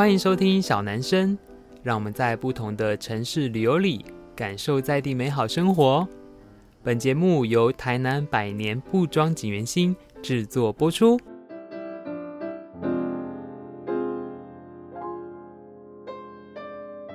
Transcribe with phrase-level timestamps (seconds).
[0.00, 1.36] 欢迎收听小男生，
[1.82, 4.02] 让我们在不同的城市旅游里
[4.34, 6.08] 感受在地美好生活。
[6.82, 11.20] 本节目由台南百年布庄锦源兴制作播出。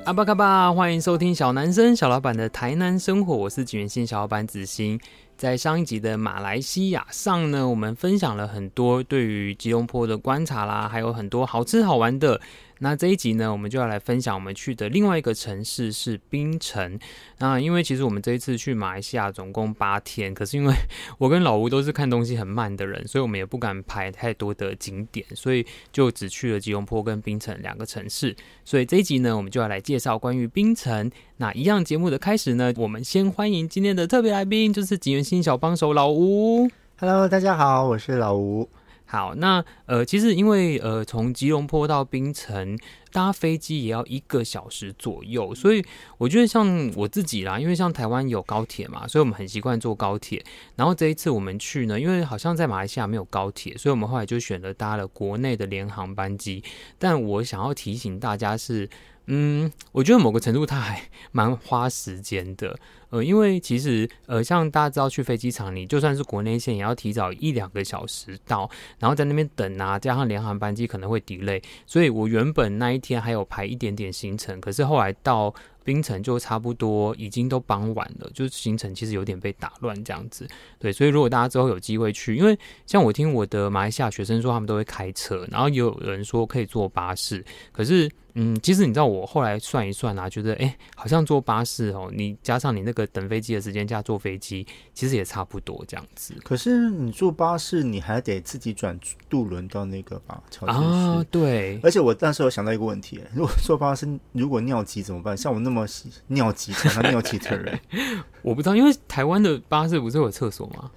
[0.05, 5.01] 阿巴卡巴，欢迎收听小男生小老板的台南生活，我是景源兴小老板子欣。
[5.35, 12.39] 在上一集的马来西亚上呢，我们分享了很多对于吉隆坡的观察啦，还有很多好吃好玩的。
[12.79, 16.99] 那这一集呢，我们就要来分享我们去的另外一个城市是槟城。
[17.39, 20.73] 那因为其实我们这一次去马来西亚总共八天，可是因为
[21.17, 28.35] 我跟老吴都是看东西很慢的人，所以我们也不敢排太多的景点，所以就只去了吉隆坡跟槟城两个城市。
[28.65, 31.09] 所以这一集呢，我们就要来介绍关于槟城。
[31.37, 36.69] 那一样节目的开始呢，我们先欢迎今天的特别来宾，就是锦源兴小帮手老吴。
[36.97, 38.69] Hello，大家好，我是老吴。
[39.07, 42.77] 好，那呃，其实因为呃，从吉隆坡到槟城
[43.11, 45.85] 搭飞机也要一个小时左右，所以
[46.17, 50.43] 我觉得像我自己啦，因为像台湾有高铁嘛，所以我们很习惯坐高铁。
[50.75, 56.63] 然后这一次我们去呢，因为好像在马来西亚没有高铁，所以我们后来就选择搭了国内的联航班机。
[56.97, 58.89] 但我想要提醒大家是，
[59.27, 62.77] 嗯，我觉得某个程度它还蛮花时间的。
[63.09, 68.69] 呃，因为其实呃，像大家知道去飞机场，你就算是国内线，也要提早一两个小时到，
[68.99, 75.53] 然后在那边等啊，加上联航班机可能会 delay，所以我原本那一天还有排一点点行程，可是后来到
[75.83, 80.47] 冰城就差不多已经都傍晚了，就是行程其实有点被打乱这样子。
[80.77, 93.05] 对，所以如果大家之后有机会去，因为像我听我的马来西亚学生说，他们都会开车，然后也有人说可以坐巴士，可是嗯，其实你知道我后来算一算啊，觉得哎，好像坐巴士哦，你加上你那个。
[93.15, 96.33] 等飞机的时间加坐飞机，其实也差不多这样子。
[96.43, 98.99] 可是你坐巴士，你还得自己转
[99.29, 100.43] 渡轮到那个吧？
[100.65, 101.79] 啊，对。
[101.81, 105.37] 而且我当时有想到一个问题：如果坐巴士，如果尿急怎么办？
[105.37, 105.87] 像我那么
[106.27, 107.79] 尿急常常尿急的人，
[108.41, 110.91] 我不知道，因为台湾的巴士不是有厕所吗？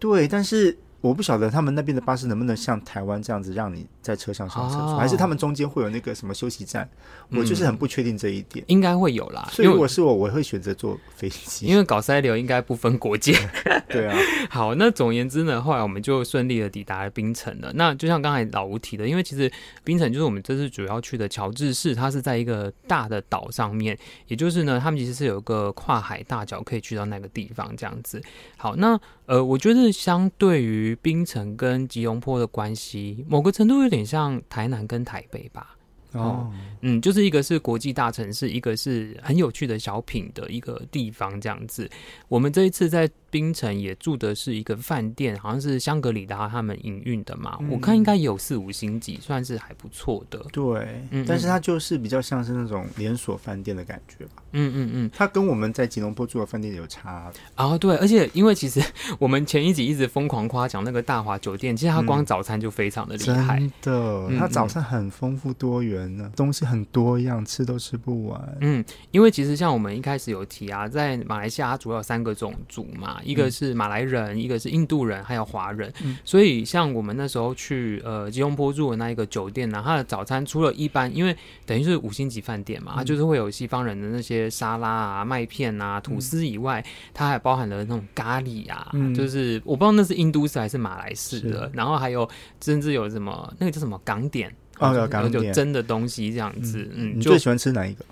[0.00, 0.76] 对，但是。
[1.02, 6.88] 我不晓得他们那边的巴士能不能像台湾这样子让你在车上上厕所，还是他们中间会有那个什么休息站？
[7.30, 8.64] 我就是很不确定这一点。
[8.68, 13.36] 应该会有啦，所以如果是我，我会选择坐飞机，因为搞塞流应该不分国界。
[13.90, 14.16] 对啊，
[14.48, 17.72] 好，那总而言之呢，后来我们就顺利的抵达了冰城了。
[17.74, 19.50] 那就像刚才老吴提的，因为其实
[19.82, 23.98] 冰城就是我们这次主要去的乔治市，它是在一个大的岛上面，
[24.28, 28.22] 也就是呢，他们其实是有一个跨海大桥可以去到那个地方这样子。
[28.56, 35.76] 好，那呃，我觉得相对于槟城跟吉隆坡的关系，某个程度有点像台南跟台北吧。
[36.12, 41.90] 哦，嗯，就是一个是国际大城市，一个是很有趣的小品的一个地方，这样子。
[42.28, 50.38] 我们这一次在槟城也住的是一个饭店，好像是香格里拉他们营运的嘛，嗯、我看应该有四五星级，算是还不错的。
[50.52, 50.62] 对，
[51.10, 54.42] 嗯嗯，但是它就是比较像是那种连锁饭店的感觉吧。
[54.52, 57.32] 嗯嗯嗯，它跟我们在吉隆坡住的饭店有差。
[57.54, 58.82] 啊，对，而且因为其实
[59.18, 63.58] 我们前一集一直疯狂夸奖那个大华酒店，其实它光早餐就非常的厉害。
[63.58, 66.30] 嗯、真的，它早餐很丰富多元呢。
[66.36, 68.58] 东西很多样，吃都吃不完。
[68.60, 75.92] 嗯，因为其实像我们一开始有提啊，在马来西亚主要有三个种族嘛，一个是马来人，一个是印度人，还有华人。
[76.04, 92.28] 嗯，所以像我们那时候去呃吉隆坡住的那一个酒店呢，它的早餐除了一般，因为等于是五星级饭店嘛，它就是会有西方人的那些沙拉啊、麦片啊、吐司以外，它还包含了那种咖喱啊，嗯，就是我不知道那是印度式还是马来式的，然后还有
[92.60, 94.52] 甚至有什么那个叫什么港点。
[94.78, 96.88] 哦，有港点，就蒸的东西这样子。
[96.94, 98.04] 嗯，嗯，你最喜欢吃哪一个？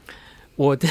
[0.61, 0.87] 我的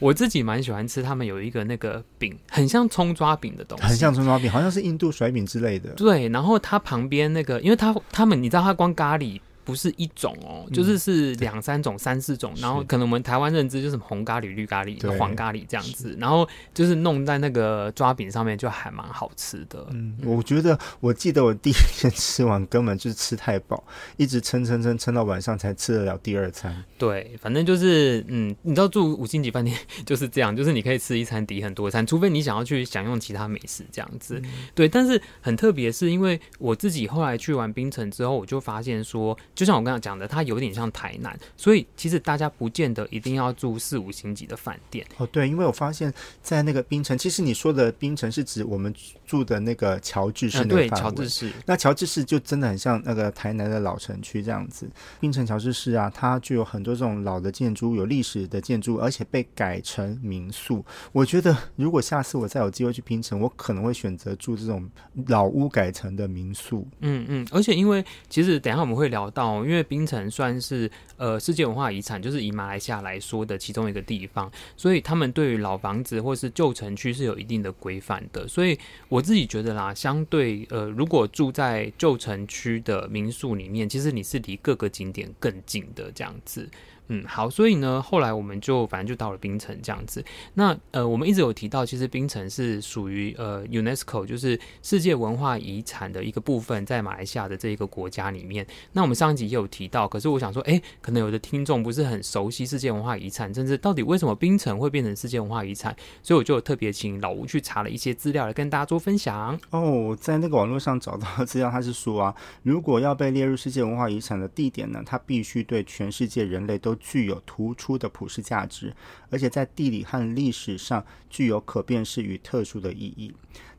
[0.00, 5.90] 我自己蛮喜欢吃，他们有一个那个饼，很像葱抓饼的东西，很像葱抓饼，好像是印度甩饼之类的。
[5.90, 9.40] 对，然后它旁边那个，因为它他们，你知道，它光咖喱。
[9.64, 19.86] 不是一种哦，就是是两三种、三四种，然后可能我们台湾认知就是红咖喱、绿咖喱、黄咖喱这样子，然后就是弄在那个抓饼上面，就还蛮好吃的。
[19.90, 23.82] 嗯，我觉得我记得我第一天吃完根本就是吃太饱，
[24.16, 26.84] 一直撑撑撑撑到晚上才吃得了第二餐。
[26.98, 34.38] 对，反正就是嗯，你知道住五星级饭店就是这样，就是你可以吃一餐抵很多餐，除非你想要去享用其他美食这样子。
[34.44, 39.36] 嗯、对，但是很特别是因为我自己后来去完冰城之后，我就发现说。
[39.54, 45.06] 就像我刚刚讲的，它有点像台南，所以其实大家不见得一定要住四五星级的饭店。
[45.16, 46.12] 哦，对，因为我发现，
[46.42, 48.92] 在那个槟城，其实你说的槟城是指我们
[49.24, 50.88] 住的那个乔治市那个范围。
[50.88, 51.52] 对，乔治市。
[51.66, 54.90] 那乔治市就真的很像那个台南的老城区这样子。
[55.20, 60.84] 槟城乔治市啊，它就有很多这种老的建筑，有历史的建筑，而且被改成民宿。
[61.12, 64.88] 我觉得，如果下次我再有机会去槟城，我可能会选择住这种
[65.28, 66.84] 老屋改成的民宿。
[66.98, 69.43] 嗯嗯，而且因为其实等一下我们会聊到。
[69.44, 78.48] 哦，因为槟城算是呃世界文化遗产，就是以马来西亚来说的其中一个地方，所以他们对于老房子或是旧城区是有一定的规范的。
[78.48, 86.68] 所以我自己觉得啦，相对呃，如果住在旧城区的民宿里面，其实你是离各个景点更近的这样子。
[87.08, 90.24] 嗯，好，所以呢，后来我们就反正就到了冰城这样子。
[90.54, 98.66] 那呃，我们一直有提到，其实冰城是属于呃 UNESCO，就是世界文化遗产的一个部分，在马来西亚的这一个国家里面。
[98.92, 109.58] 那我们上一集也有提到，可是我想说，诶，可能有的听众不是很熟悉世界文化遗产，甚至到底为什么冰城会变成世界文化遗产，所以我就特别请老吴去查了一些资料来跟大家做分享。
[109.70, 118.94] 哦，在那个网络上找到的资料，他是说啊，如果要被列入世界文化遗产的地点呢，它必须对全世界人类都具有突出的普世价值，
[119.30, 123.34] 而且在地理和历史上具有可辨识与特殊的意义。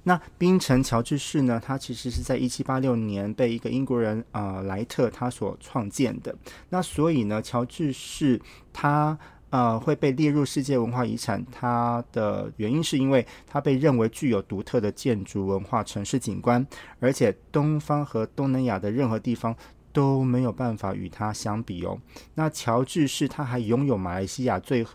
[0.08, 1.60] 那槟城乔治市呢？
[1.64, 6.36] 它其实是在一七八六年被一个英国人啊、莱特他所创建的。
[6.70, 8.40] 那所以呢，乔治市
[8.72, 9.18] 它
[9.50, 16.64] 呃会被列入世界文化遗产，它的原因是因为它被认为具有独特的建筑文化、城市景观，
[17.00, 19.56] 而且东方和东南亚的任何地方。
[19.96, 21.98] 都没有办法与它相比哦。
[22.36, 24.86] 那乔治市他还拥有马来西亚最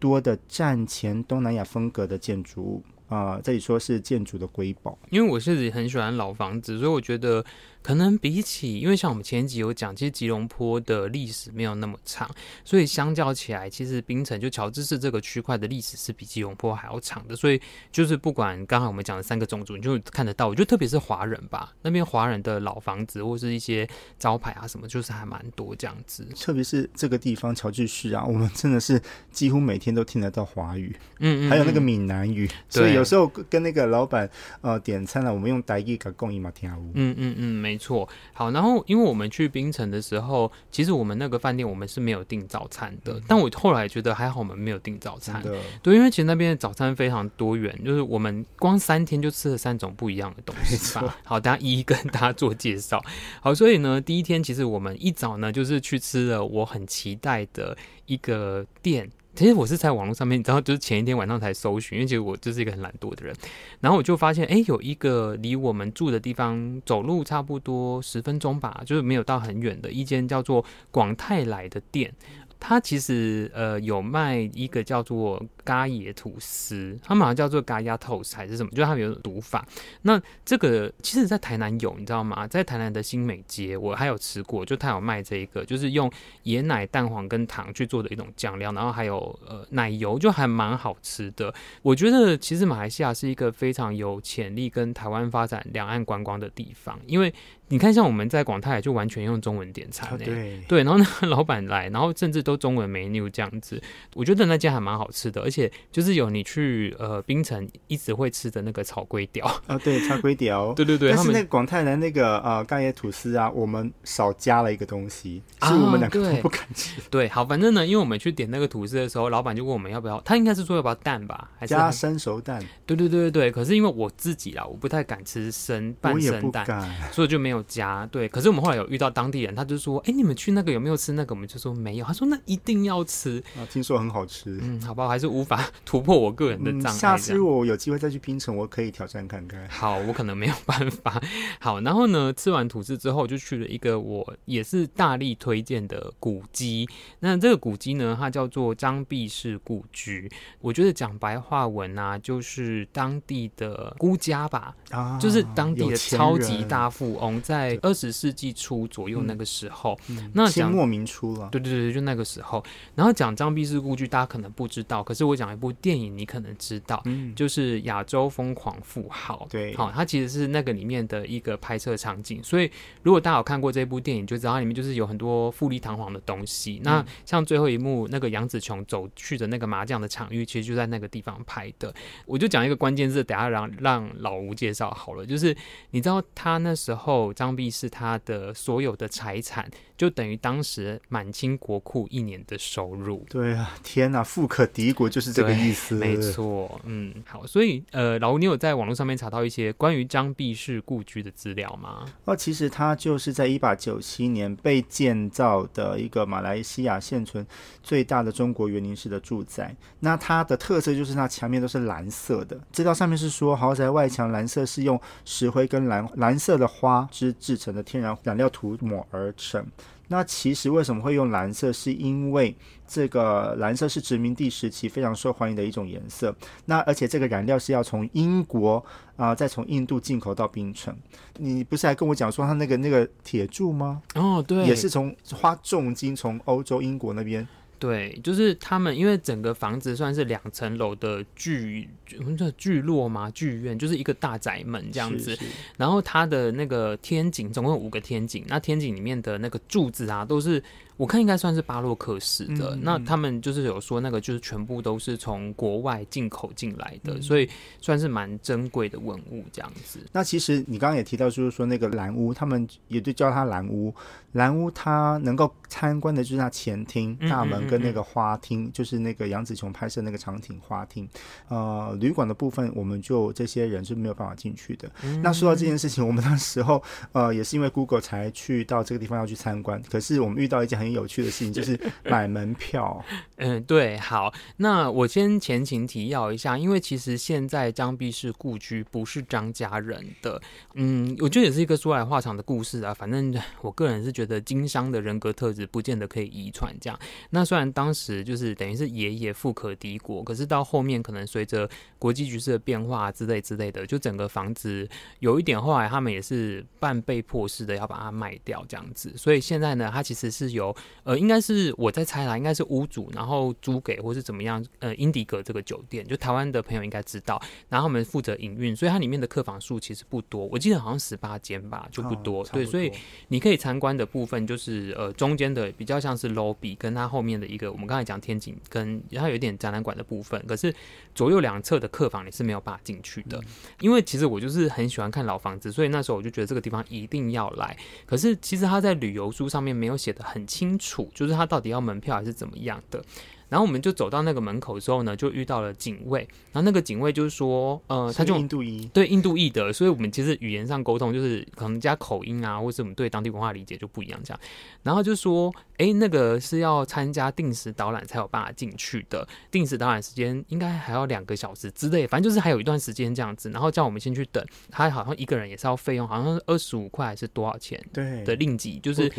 [0.00, 4.98] 多的战前东南亚风格的建筑物啊、呃，这里说是建筑的瑰宝。
[5.10, 7.44] 因为我自己很喜欢老房子，所以我觉得。
[7.86, 12.28] 可能比起，因为像我们前几集有讲，其实吉隆坡的历史没有那么长，
[12.64, 17.36] 所以相较起来，其实槟城就乔治市这个区块的历史是比吉隆坡还要长的。
[17.36, 17.60] 所以
[17.92, 20.48] 就是不管刚才我们讲的三个种族，你就看得到。
[20.48, 23.88] 我觉得特别是华人吧，那边华人的老房子或是一些
[24.18, 26.26] 招牌啊什么，就是还蛮多这样子。
[26.40, 29.00] 特别是这个地方乔治市啊，我们真的是
[29.30, 34.28] 几乎每天都听得到华语，嗯，嗯嗯，还有那个闽南语，所以有时候跟那个老板
[34.60, 37.75] 呃点餐了，我们用台语跟共一嘛听啊，嗯嗯嗯，没。
[37.76, 45.42] 没错，好，然后因为我们去槟城的时候，其实我们那个饭店我们是没有订早餐的，但我后来觉得还好，我们没有订早餐，
[45.82, 51.18] 对，因为其实那边的早餐非常多元，就是我们光三天就吃了三种不一样的东西吧。
[51.22, 53.04] 好，大家一一跟大家做介绍。
[53.42, 57.76] 好，所以呢，第一天其实我们一早呢就是去吃了我很期待的
[58.06, 59.10] 一个店。
[59.36, 63.36] 其实我是在网络上面，然后就是前一天晚上才搜寻，因为其实我就是一个很懒惰的人，
[63.80, 72.12] 然后我就发现，哎，有一个离我们住的地方走路差不多十分钟吧，就是没有到很远的一间叫做广泰来的店。
[72.58, 79.66] 它其实呃有卖一个叫做咖椰吐司，它好像叫做咖椰吐司还是什么，就是它有读法。
[80.02, 82.46] 那这个其实，在台南有，你知道吗？
[82.46, 86.10] 在台南的新美街，我还有吃过，就它有卖这一个，就是用
[86.44, 89.16] 椰奶、蛋黄跟糖去做的一种酱料，然后还有
[89.46, 91.52] 呃奶油，就还蛮好吃的。
[91.82, 97.32] 我觉得其实马来西亚是一个非常有潜力跟台湾发展两岸观光的地方，因为。
[97.68, 103.82] 你看，像我们在广泰就完全用中文点餐，对对，然后那个 老板来，然后甚至都中文 menu 这样子，
[104.14, 117.00] 我觉得那家还蛮好吃的，而且就是有你去呃槟城一直会吃的那个草龟雕啊，对，草龟雕， 对对对，但是那个广泰的那个呃咖椰吐司啊，我们少加了一个东西，是我们两个都不敢吃。
[117.10, 122.62] 对，好，反正呢，因为我们去点那个吐司的时候，老板就问我们要不要，他应该是说要不要蛋吧，还是加生熟蛋？
[122.86, 126.64] 对对对对对，可是因为我自己啦，我不太敢吃生半生蛋，
[127.10, 127.86] 所以就没有加。
[127.86, 132.04] 啊，对，可是我们后来有遇到当地人，他就说：“哎，你们去那个有没有吃那个？”我们就说没有。
[132.04, 136.98] 他说：“那一定要吃啊，听说很好吃。”嗯，好吧，还是无法突破我个人的障碍。
[136.98, 139.68] 下次我有机会再去槟城，我可以挑战看看。
[139.68, 141.22] 好，我可能没有办法。
[141.60, 146.88] 好，然后呢，吃完吐司之后，就去了一个我也是大力推荐的古迹。
[147.20, 150.30] 那这个古迹呢，它叫做张弼士故居。
[150.60, 157.78] 我觉得讲白话文啊，就是当地的孤家吧，啊，就是当地的超级大富翁在。
[157.82, 159.96] 二十世纪初左右那个时候，
[160.32, 161.48] 那清末民初了。
[161.50, 162.64] 对对对，就那个时候。
[162.96, 169.46] 然后讲张弼士故居，大家可能不知道，可是我讲一部电影，你可能知道，嗯、就是《亚洲疯狂富豪》。
[169.50, 172.42] 对，好、哦，它其实是那个里面的一个拍摄场景。
[172.42, 172.68] 所以，
[173.02, 176.80] 如果大家有看过这部电影，就知道它里面就是有很多富丽堂皇的东西。
[176.80, 181.94] 嗯、那像最后一幕，那个杨紫琼走去的那个麻将的场域，其实就在那个地方拍的。
[182.24, 185.24] 我就讲一个关键字，等下让让老吴介绍好了。
[185.24, 185.56] 就是
[185.90, 187.70] 你知道他那时候张弼。
[187.76, 193.24] 是他的所有的财产，就等于当时满清国库一年的收入。
[193.28, 195.94] 对啊，天哪，富可敌国就是这个意思。
[195.94, 202.04] 没错，嗯，好，所以呃，老吴，你有在网络上面查到一些关于张弼士故居的资料吗？
[202.24, 207.46] 哦，其实它就是在一八九七年被建造的一个马来西亚现存
[207.82, 209.74] 最大的中国园林式的住宅。
[210.00, 212.58] 那它的特色就是它墙面都是蓝色的。
[212.72, 219.64] 资料上面是说，豪宅外墙蓝色是用石灰跟蓝蓝色的花枝制成的天然染料涂抹而成。
[220.08, 221.72] 那其实为什么会用蓝色？
[221.72, 222.54] 是因为
[222.86, 226.34] 这个蓝色是殖民地时期非常受欢迎的一种颜色。
[226.64, 228.76] 那而且这个染料是要从英国
[229.16, 230.96] 啊、呃，再从印度进口到槟城。
[231.38, 234.02] 你不是还跟我讲说他那个那个铁柱吗？
[234.14, 237.46] 哦，对，也是从花重金从欧洲英国那边。
[237.78, 245.38] 对，就是他们，因为整个房子算是两层楼的聚，我们叫聚落嘛，剧院就是一个大宅门这样子。
[245.76, 250.62] 然后它的那个天井总共有五个天井，那天井里面的那个柱子啊，都是。
[250.96, 257.48] 我看应该算是巴洛克式的，嗯、那他们就是有说那个就是全部都是从国外进口进来的，嗯、所以
[257.80, 260.00] 算是蛮珍贵的文物这样子。
[260.12, 263.94] 那其实你刚刚也提到，就是说那个蓝屋，他们也就叫它蓝屋。
[264.32, 271.08] 蓝屋它能够参观的就是它前厅大门跟那个花厅，就是那个杨紫琼拍摄那个场景花厅。
[271.48, 274.90] 呃，旅馆的部分我们就这些人是没有办法进去的。
[275.04, 283.04] 嗯、那说到这件事情，我们那时候呃也是因为 Google 才去到这个地方要去参观，可是我们遇到一件很很有趣的事情就是 买门票。
[283.38, 290.40] 嗯，对，好，那我先前情提要一下，因为其实现在张弼是故居不是张家人的。
[290.74, 292.94] 嗯，我觉得也是一个说来话长的故事啊。
[292.94, 296.98] 反正我个人是觉得经商的人格特质不见得可以遗传这样。
[297.30, 304.88] 那虽然当时就是等于是爷爷富可敌国，可是到后面可能随着国际局势的变化之类之类的，就整个房子
[305.18, 309.12] 有一点后来他们也是半被迫式的要把它卖掉这样子。
[309.16, 322.90] 所以现在呢，它其实是由呃，应该是我在猜啦，应该是屋主，然后租给或是怎么样，呃，英迪格这个酒店，就台湾的朋友应该知道，然后他们负责营运，所以它里面的客房数其实不多，我记得好像十八间吧，就不多，对，所以
[323.28, 330.74] 你可以参观的部分就是呃中间的比较像是 lobby，跟它后面的一个我们刚才讲天井，跟它有一点展览馆的部分，可是
[331.14, 333.44] 左右两侧的客房你是没有办法进去的，嗯、
[333.80, 341.10] 因为其实我就是很喜欢看老房子，所以那时候我就觉得这个地方一定要来，可是其实它在旅游书上面没有写的很清清楚。
[341.14, 343.02] 就是他到底要门票还是怎么样的？
[343.48, 346.20] 然后我们就走到那个门口之后呢，就遇到了警卫。
[346.52, 354.40] 然后那个警卫就是说，呃，他就印度裔，对印度裔的，所以我们其实语言上沟通就是可能加口音啊，或是我们对当地文化理解就不一样这样。
[354.82, 363.50] 然后就说，哎，那个是要参加定时导览才有办法进去的，定时导览时间应该还要两个小时之类，反正就是还有一段时间这样子。
[363.50, 367.82] 然后叫我们先去等，他好像一个人也是要费用，好像是二十五块还是多少钱？
[367.92, 369.10] 对的令吉，就是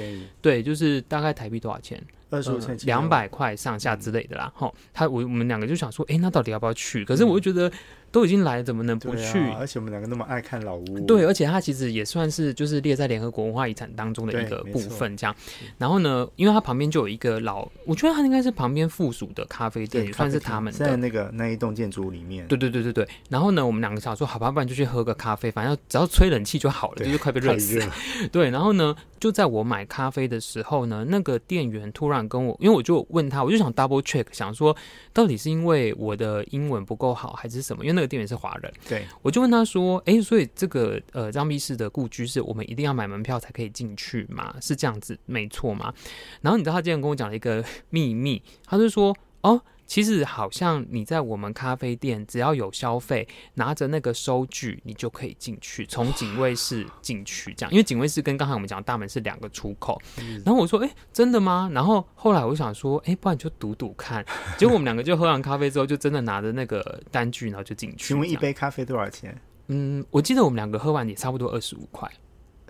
[0.42, 2.02] 对，就是大概台币多少钱？
[2.30, 7.04] 二十五两百块上下之类的啦，哈、嗯，他我我们两个就想说，哎、欸，那到底要不要去？
[7.06, 7.72] 可是我就觉得。
[8.10, 9.38] 都已经来了，怎么能不去？
[9.38, 15.36] 啊、而且我们两个那么爱看老屋，对，而且它其实也算是就是列在联合国文化遗产当中的一个部分，这样。
[15.78, 20.80] 然后呢，因为它旁边就有一个老，我觉得它应该是旁边附属的咖啡店，也算是他们的。
[20.80, 22.48] 在那个那一栋建筑物里面。
[22.48, 23.08] 对对对对对。
[23.30, 27.94] 然后呢，我们两个想说，好吧，不然就去喝个咖啡，反正只要吹冷气就好了，就是快被热死了。
[28.32, 28.50] 对。
[28.50, 34.76] 然后呢，就在我买咖啡的时候呢，那个店员突然跟我，因为我就问他，我就想 double check，想说
[35.12, 37.84] 到底是因为我的英文不够好，还是什么？
[37.84, 38.74] 因为那个店员是华人。
[38.88, 44.56] 对，我就问他说：“哎、欸，所以这个呃张弼士的故居是我们一定要买门票才可以进去吗？
[44.62, 45.94] 是这样子没错吗？”
[46.42, 57.72] 然后你知道他今天跟我讲了一个 秘密，他就说：“哦。”其实好像你在我们咖啡店，只要有消费，拿着那个收据，你就可以进去，从警卫室进去这样。
[57.72, 60.00] 因为警卫室跟刚才我们讲的大门是两个出口。
[60.46, 64.24] 然后我说：“哎，真的吗？”然后后来我想说：“哎，不然你就赌赌看。”
[64.58, 68.10] 结果我们两个就喝完咖啡之后，就真的拿着那个单据，然后就进去。
[68.10, 69.40] 请问一杯咖啡多少钱？
[69.68, 72.10] 嗯，我记得我们两个喝完也差不多二十五块。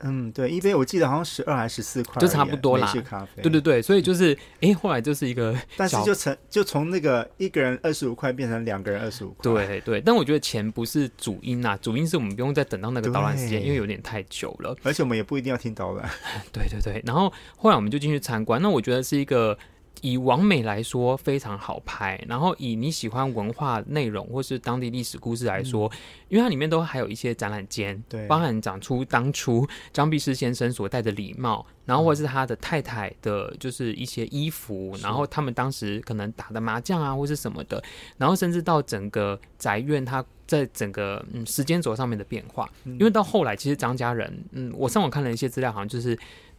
[0.04, 2.94] 嗯，对，一杯我记得好像十二还是十四块，就差不多啦。
[3.06, 9.44] 咖啡，对对对，所以就是，哎、欸，后来就是一个，但是就成就从那个一个人二十五块变成两个人二十五块。
[9.44, 14.75] 对对，但我觉得钱不是主因啊，主因是我们不用再等到那个导览时间，因为有点太久了。
[14.84, 16.10] 而且我们也不一定要听导览。
[16.51, 19.58] 对对对，然后后来我们就进去参观，那我觉得是一个。
[20.01, 25.98] 以王美来说非常好拍，然后以你喜欢文化内容或是当地历史故事来说，嗯、
[26.30, 37.82] 因为它里面都还有一些展览间，对，包含讲出当初张弼士先生所戴的礼帽，然后或者是他的太太的，就是一些衣服，嗯、然后他们当时可能打的麻将啊，或是什么的，
[38.18, 46.18] 然后甚至到整个宅院，它在整个嗯时间轴上面的变化，嗯、因为到后来其实张家人，嗯，我上网看了一些资料，好像就是。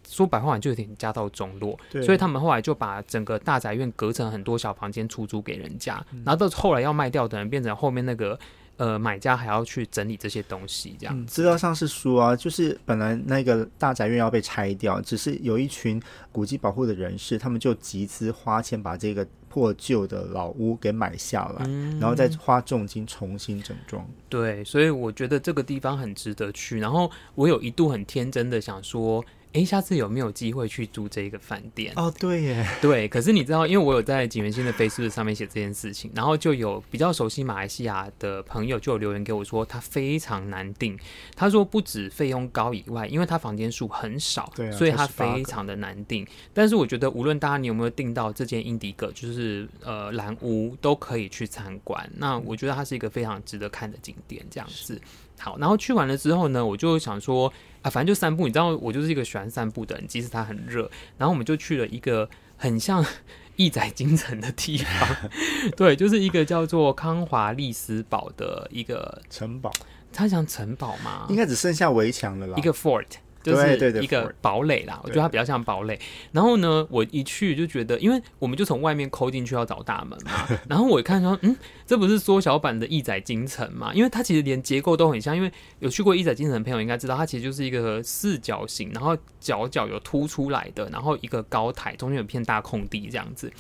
[0.08, 8.38] 说白话就有点家道中落，对所以他们后来就把整个大宅院隔成很多小房间出租给人家，嗯、然后到后来要卖掉的人变成后面那个
[8.78, 11.26] 呃买家还要去整理这些东西，这样、嗯。
[11.26, 16.00] 资料上是说啊，就是本来那个大宅院要被拆掉，只是有一群
[16.32, 24.02] 古迹保护的人士，他们就集资花钱把这个破旧的老屋给买下来，嗯、然后再花重金重新整装。
[24.30, 26.78] 对，所以我觉得这个地方很值得去。
[26.78, 29.22] 然后我有一度很天真的想说。
[29.54, 31.92] 哎，下次有没有机会去住这个饭店？
[31.96, 33.08] 哦，对耶， 对。
[33.08, 40.98] 可是你知道，因为我有在景元兴的 Facebook 上面写这件事情，然后就有比较熟悉马来西亚的朋友就有留言给我说，他非常难订。
[41.34, 46.26] 他说不止费用高以外，因为他房间数很少，对啊，所以他非常的难订。
[46.52, 52.08] 但是我觉得，无论大家你有没有订到这间英迪格，就是呃蓝屋，都可以去参观。
[52.16, 55.00] 那我觉得它是一个非常值得看的景点，这样子。
[55.38, 57.52] 好，然后去完了之后呢，我就想说
[57.82, 58.46] 啊，反正就散步。
[58.46, 60.90] 你知道，我就是一个喜欢散步的人，即使它很热。
[61.16, 63.04] 然后我们就去了一个很像
[63.56, 65.30] 义载京城的地方，
[65.76, 69.72] 对，就是一个叫做康华利斯堡的一个城堡。
[70.12, 71.26] 它像城堡吗？
[71.28, 73.06] 应该只剩下围墙了啦，一个 fort。
[73.40, 75.98] 就是一个堡垒啦，我觉得它比较像堡垒。
[76.32, 80.46] 然后呢，我一去就觉得，因为我们就从外面抠进去要找大门嘛。
[80.68, 81.56] 然后我一看说，嗯，
[81.88, 83.94] 这不是缩小版的义载京城嘛？
[83.94, 85.34] 因为它其实连结构都很像。
[85.34, 93.50] 因为有去过义载京城的朋友应该知道，它其实就是一个四角形，然后角角有凸出来的，然后一个高台，中间有片大空地这样子。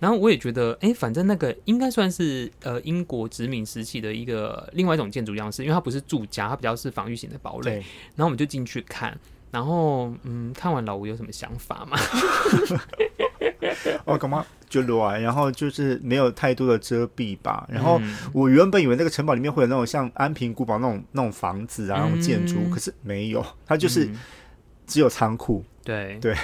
[0.00, 7.76] 然后我也觉得，哎、欸，反正那个应该算是呃英国殖民时期的一个另外一种建筑样式，因为它不是住家，它比较是防御型的堡垒。
[8.16, 9.16] 然后我们就进去看。
[9.56, 11.96] 然后，嗯，看完老吴有什么想法吗？
[14.04, 15.20] 哦，干嘛就乱？
[15.22, 17.66] 然后就是没有太多的遮蔽吧。
[17.66, 17.98] 然后
[18.34, 24.06] 我原本以为那个城堡里面会有那种像安平古堡那种那种房子啊，那种建筑，嗯，可是没有，它就是
[24.86, 25.64] 只有仓库。
[25.82, 26.36] 对对。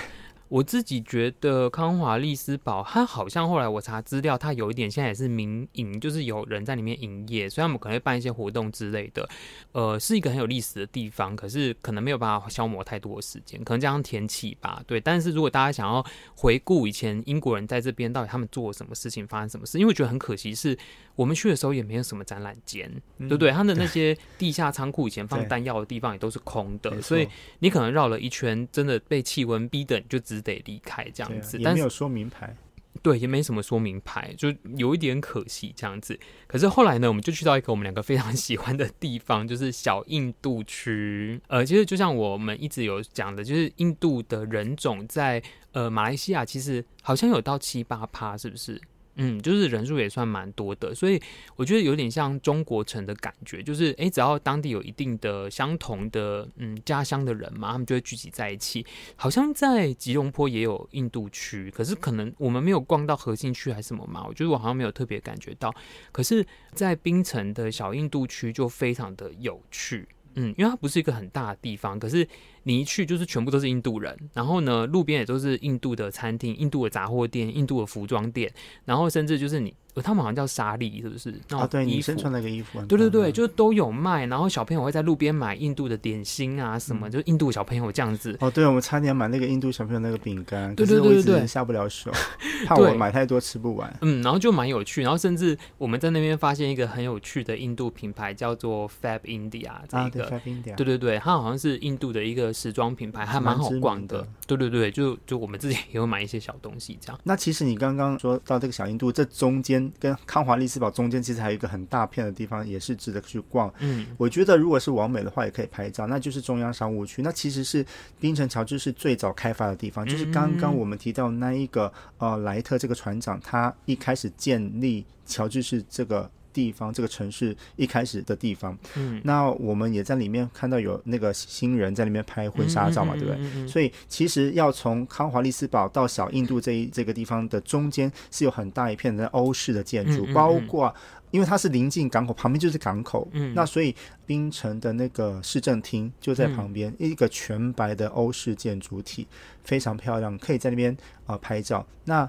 [0.53, 9.27] 我自己觉得康华利斯堡，它好像后来我查资料，它有一点现在也是民营，就是有人在里面营业，所以他们可能会办一些活动之类的。
[9.73, 14.83] 呃，是一个很有历史的地方，可是可能没有办法消磨太多的时间，可能加上天气吧。
[14.87, 16.05] 对，但是如果大家想要
[16.37, 20.79] 回顾以前英国人在这边到底他们做了什么事情，发生什么事，因为我觉得很可惜是
[21.15, 23.51] 我们去的时候也没有什么展览间，嗯、对不对？
[23.53, 27.27] 他的那些地下仓库以前放弹药的地方也都是空的，所以
[27.61, 32.55] 你可能绕了一圈，真的被气温逼得你就只得离开这样子，也没有说明牌，
[33.03, 36.19] 对，也没什么说明牌，就有一点可惜这样子。
[36.47, 41.41] 可是后来呢，我们就去到一个我们两个非常喜欢的地方，就是小印度区。
[41.49, 48.81] 呃，其实就像我们一直有讲的，就是印度的人种在呃马来西亚其实好像有到七八趴，是不是？
[49.17, 51.21] 嗯，就是人数也算蛮多的，所以
[51.57, 58.85] 我觉得有点像中国城的感觉，就是诶，只要当地有一定的相同的嗯家乡的人嘛，他们就会聚集在一起。
[59.17, 65.75] 好像在吉隆坡也有印度区，可是可能我们没有逛到核心区还是什么嘛，我觉得我好像没有特别感觉到。
[66.11, 72.27] 可是，在槟城的小印度区就非常的有趣，嗯，因为它不是一个很大的地方，可是。
[72.65, 78.49] 你一去就是全部都是印度人，然后呢，路边也都是印度的餐厅、印度的杂货店、印度的服装店，
[78.85, 79.75] 然后甚至就是你。
[80.01, 81.35] 他们好像叫沙粒，是不是？
[81.51, 82.81] 啊，对，女生穿那个衣服。
[82.87, 84.27] 对对对，就都有卖。
[84.27, 88.37] 然后小朋友会在路边买印度的点心啊，什么，就印度小朋友这样子。
[88.41, 92.11] 哦，对，我们差点买那个印度小朋友那个饼干，对对对对，下不了手，
[92.67, 93.95] 怕我买太多吃不完。
[94.01, 95.03] 嗯，然后就蛮有趣。
[95.03, 99.71] 然后甚至我们在那边发现一个很有趣的印度品牌，叫做 Fab India。
[99.89, 100.75] 这个 Fab India。
[100.77, 104.27] 对对对，它好像是印度的一个时装品牌，还蛮好逛的。
[104.47, 107.21] 对对对，就就我们自己也会买一些小东西这样。
[107.25, 113.73] 那其实你刚刚说到这个小印度，这中间跟康华利斯堡中间其实还有一个很大片的地方，也是值得去逛。
[113.79, 117.23] 嗯，我觉得如果是完美的话，也可以拍照，那就是中央商务区。
[117.23, 117.85] 那其实是
[118.21, 126.31] 槟城乔治市最早开发的地方，就是刚刚我们提到那一个呃莱特这个船长，他一开始建立乔治市这个。
[126.53, 133.67] 地方这个城市一开始的地方，嗯，那我们也在里面看到有那个新人在里面拍婚纱照嘛，对不对？
[133.67, 140.95] 所以其实要从康华利斯堡到小印度这一这个地方的中间是有很大一片的欧式的建筑，包括
[141.31, 143.95] 因为它是临近港口，旁边就是港口，嗯，那所以
[144.27, 149.27] 槟城的那个市政厅就在旁边，一个全白的欧式建筑体，
[149.65, 150.93] 非常漂亮，可以在那边
[151.25, 151.87] 啊、呃、拍照。
[152.05, 152.29] 那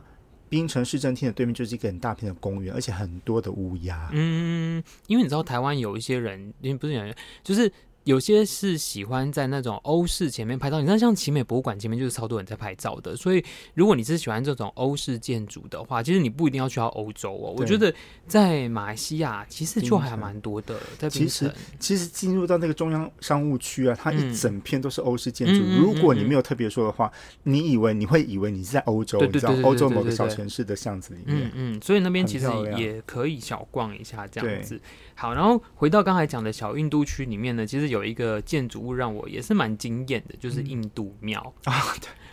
[0.54, 4.08] 槟城市政厅的对面就是一个很大片的公园，而且很多的乌鸦。
[4.14, 7.72] 嗯，因为你知道台湾有一些人，因为不是有人，就是。
[8.04, 13.16] 有些是喜欢在那种欧式前面拍照，你看像奇美博物馆前面就是超多人在拍照的。
[13.16, 17.56] 所以如果你是喜欢这种欧式建筑的话，其实你不一定要去到欧洲哦。
[17.58, 17.94] 我觉得
[18.28, 20.80] 在马来西亚其实就还蛮多的。
[20.98, 25.62] 在其实，其实进入到那个中央商务区啊，它一整片都是欧式建筑。
[25.64, 27.12] 嗯、如果你没有特别说的话，
[27.44, 31.50] 你以为你会以为你是在欧洲，你知道欧洲某个小城市的巷子里面。
[31.54, 34.80] 嗯嗯，所以那边其实也可以小逛一下这样子。
[35.16, 41.74] 好，然后回到刚才讲的小印度区里面呢，其实有一个建筑物让我也是蛮惊艳的，就是印度庙啊。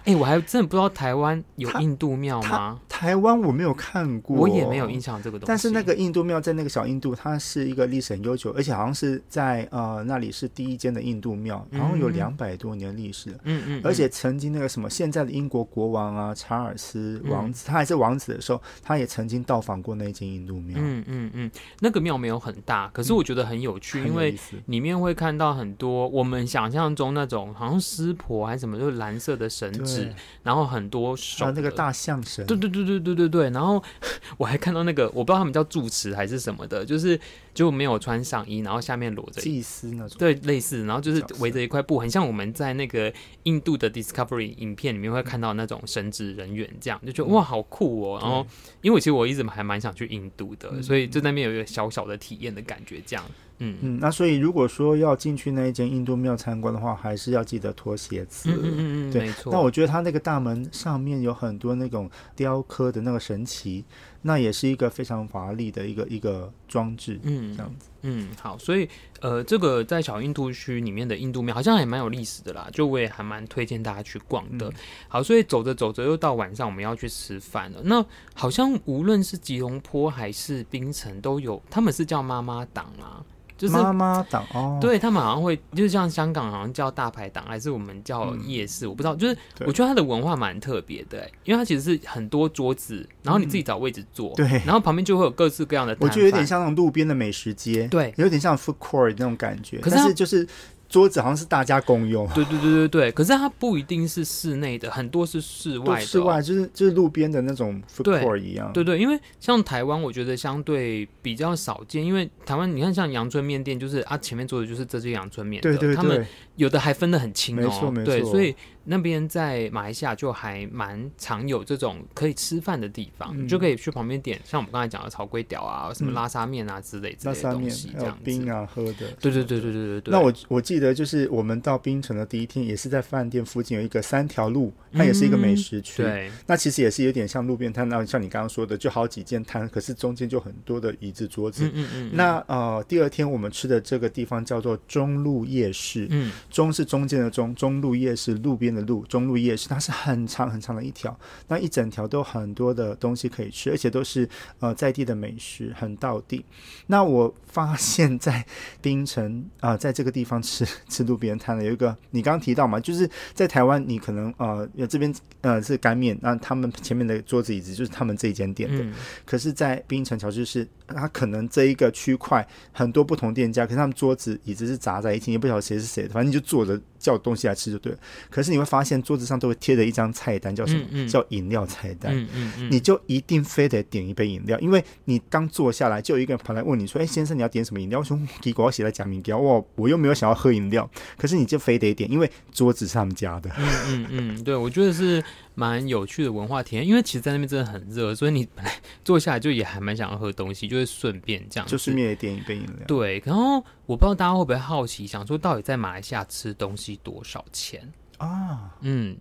[0.01, 2.81] 哎、欸，我还真的不知道台湾有印度庙吗？
[2.89, 5.47] 台湾我没有看过，我也没有印象这个东西。
[5.47, 13.31] 但是那个印度庙在那个小印度，它是一个历史很悠久，而且好像是在呃那里是第一间的印度庙，然后有两百多年历史。
[13.45, 13.81] 嗯嗯。
[13.85, 20.77] 而且曾经那个什么现在的英国国王啊查尔斯王子，嗯、他还是王子的时候，他也曾经到访过那间印度庙。
[20.81, 21.51] 嗯嗯嗯。
[21.81, 24.35] 那个庙没有很大，可是我觉得很有趣，嗯、因为
[24.67, 30.00] 里面会看到很多我们想象中那种好像湿婆还是什么，就是蓝色的绳子，
[30.43, 32.45] 然后很多手那个大象神。
[32.47, 33.51] 对对对对对对对。
[33.51, 33.83] 然后
[34.39, 37.19] 我还看到那个，我不知道他们叫住持还是什么的，就是
[37.55, 40.17] 就没有穿上衣，然后下面裸着祭司那种。
[40.19, 43.13] 对，类似，然后就是围着一块布，很像我们在那个
[43.45, 48.19] 印度的 Discovery 影片里面会看到那种神职人员这样，就觉得哇，好酷哦。
[48.21, 48.47] 然后
[48.83, 53.25] 因为其实我一直还蛮想去印度的，所以就在那边有一个小小的体验的感觉这样。
[53.63, 58.51] 嗯嗯，那所以如果说要进去那一间印度庙参观的话，还是要记得脱鞋子。
[58.51, 59.53] 嗯嗯嗯，对，没错。
[59.53, 63.85] 那我觉得它那个大门上面有很多那种雕刻的那个神旗，
[64.23, 67.21] 那也是一个非常华丽的一个一个装置。
[67.23, 67.89] 嗯，这样子。
[68.03, 68.89] 嗯，好，所以
[69.21, 74.71] 呃，这个在小印度区里面的印度庙好像还蛮有历史的啦，就我也还蛮推荐大家去逛的。
[74.71, 74.73] 嗯、
[75.07, 77.83] 好，所以走着走着又到晚上，我们要去吃饭了。
[77.85, 83.21] 那好像无论是吉隆坡还是槟城都有，他们是叫妈妈档啊。
[83.61, 89.15] 就是妈妈档哦，对他们好像会，就是像香港好像叫大排档，还是我们叫夜市，嗯、我不知道。
[89.15, 95.95] 就是我觉得它的文化蛮特别的，因为它其实是很多桌子，然后你自己找位置坐，对、嗯，然后旁边就会有各式各样的。
[96.01, 99.77] 我觉得有点像那种路边的美食街，对，有点像 food court 那种感觉。
[99.81, 100.49] 可是，是就是。
[100.91, 103.13] 桌子好像是大家共用，对对对对对。
[103.13, 106.05] 可是它不一定是室内的，很多是室外的、哦。
[106.05, 108.73] 室外就是就是路边的那种 food court 一样。
[108.73, 112.05] 对对，因为像台湾，我觉得相对比较少见。
[112.05, 116.27] 因为台湾，你看像阳春面店，就是啊，前面做的就是这些阳春面的，对对对，他们
[116.57, 117.63] 有的还分得很清哦。
[117.63, 118.13] 没错没错。
[118.13, 118.53] 对，所以
[118.85, 128.25] 那边在马来西亚就还蛮常有这种可以吃饭的地方，嗯、就可以去旁边点，像我们刚才讲的炒龟屌啊，什么拉沙面啊之类之类的东西，这样子。
[128.25, 129.07] 冰啊，喝的。
[129.21, 130.11] 对对对对对对对。
[130.11, 131.61] 那我我记得就是我们。
[131.61, 136.03] 到槟城的第一天，也是在饭店附近有一个三条路，它也是一个美食区。
[136.03, 141.67] 嗯、对，那其实也是有点像路边摊，那像你刚刚说的，就好几间摊，可是中间就很多的椅子桌子。
[141.67, 146.07] 嗯嗯，嗯那呃，第二天我们吃的这个地方叫做中路夜市。
[146.09, 154.29] 嗯，中是中间的中，中路夜市路边的路，中路夜市，它是很长很长的一条，那一整条都有很多的东西可以吃，而且都是
[154.59, 156.45] 呃在地的美食，很到地。
[156.87, 158.45] 那我发现，在
[158.81, 161.65] 槟城啊、呃，在这个地方吃吃路边摊的。
[161.65, 168.83] 有一个你刚刚提到嘛，就是在台湾，你可能呃，这边呃是干面，那他们前面的桌子椅子就是他们这一间店的。
[168.83, 168.93] 嗯、
[169.25, 177.99] 可是，在槟城桥就是它可能这一个区块很多不同店家，可是他们桌子椅子是杂在一起，也不晓得谁是谁的，反正你就坐着叫东西来吃就对了。
[178.31, 180.85] 可是你会发现桌子上都会贴着一张菜单，叫什么？
[180.93, 182.17] 嗯嗯、叫饮料菜单。
[182.17, 193.51] 嗯嗯嗯、你就一定非得点一杯饮料，因为你刚坐下来就有一个人跑来问你说：“哎，先生，你要点什么饮料？”我说：“给我写在假名给我，我又没有想要喝饮料。”可是你就非得点，因为桌子是他们家的。
[193.57, 195.23] 嗯嗯嗯，对，我觉得是
[195.55, 196.87] 蛮有趣的文化体验。
[196.87, 198.73] 因为其实，在那边真的很热，所以你本来
[199.05, 202.87] 坐下来就也还蛮想要喝东西，就会顺便这样，就顺便也点一杯饮料。
[202.87, 207.93] 对，然后我不知道大家会不会好奇，想说到底在马来西亚吃东西多少钱。
[208.19, 208.75] 啊？
[208.81, 209.17] 嗯，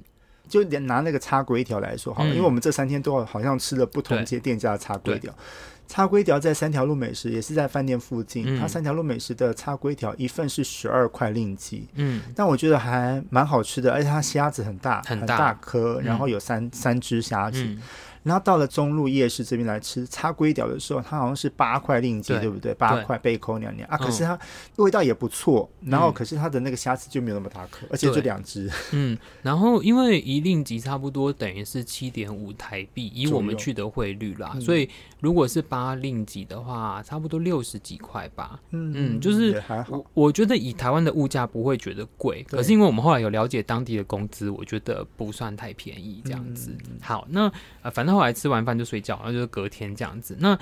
[0.48, 5.34] 就连拿那个叉龟条来说好了，嗯、因为我们这三天都好像吃了不同间店家的叉龟条。
[5.88, 8.44] 叉龟条在三条路美食，也是在饭店附近。
[8.46, 15.52] 嗯、它三条路美食的叉龟条一份是十二块令吉，嗯，但我觉得还蛮好吃的，而且它虾子很大，很大。
[15.56, 17.64] 颗，然后有三、嗯、三只虾子。
[17.64, 17.82] 嗯
[18.24, 22.74] 然后到了中路夜市这边来吃叉龟屌的时候，它好像是八块令吉，对，对不对？
[22.74, 24.38] 八块贝扣娘娘啊，可是它
[24.76, 25.70] 味道也不错。
[25.82, 28.70] 嗯、然后可是它的那个虾子就没有那么大颗，而且就两只。
[28.92, 34.90] 嗯，然后因为一令吉差不多等于是七点五台币，以我们去的汇率啦，嗯、所以
[35.22, 38.60] 如果是八令吉的话，差不多六十几块吧。
[38.72, 46.76] 嗯嗯，就是我我觉得以台湾的物价不会觉得贵，可是因为我们后来有了解当地的工资，我觉得不算太便宜这样子。
[46.90, 47.50] 嗯、好，那
[47.82, 48.09] 呃反正。
[48.12, 50.36] 后来吃完饭就睡觉，然后就是隔天这样子。
[50.40, 50.58] 那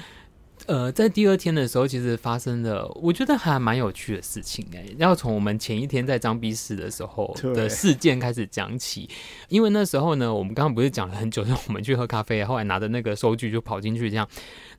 [0.65, 4.95] 呃，在第二天的时候，其实发生了我觉得还蛮有趣的事情哎、欸。
[4.97, 9.07] 要从我们前一天在张碧市的时候的事件开始讲起，
[9.49, 14.27] 因为那时候呢，我们刚刚不是讲了很久，让我们去喝咖啡，后来拿着那个收据就跑进去这样。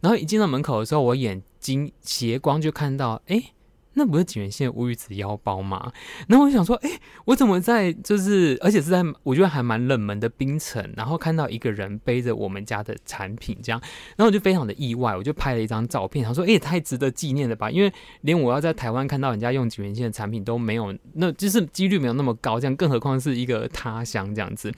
[0.00, 3.52] 然后一进到门口的时候，我眼睛斜光就看到，哎、欸，
[3.94, 5.92] 那不是锦源兴乌鱼子腰包吗？
[6.28, 6.90] 然后我就想说，哎、
[7.24, 13.80] 我怎么在就是，而且是在我觉得还蛮冷门的冰城，然后看到一个人背着我们家的产品这样，
[14.16, 17.70] 然后我就非常的意外，我就拍了一张照片，他说，哎、欸，太值得纪念了吧？
[17.70, 24.72] 因为连我要在台湾看到人家用锦源兴的产品都没有，那就是几率没有那么高，这样，更何况是一个他乡这样子。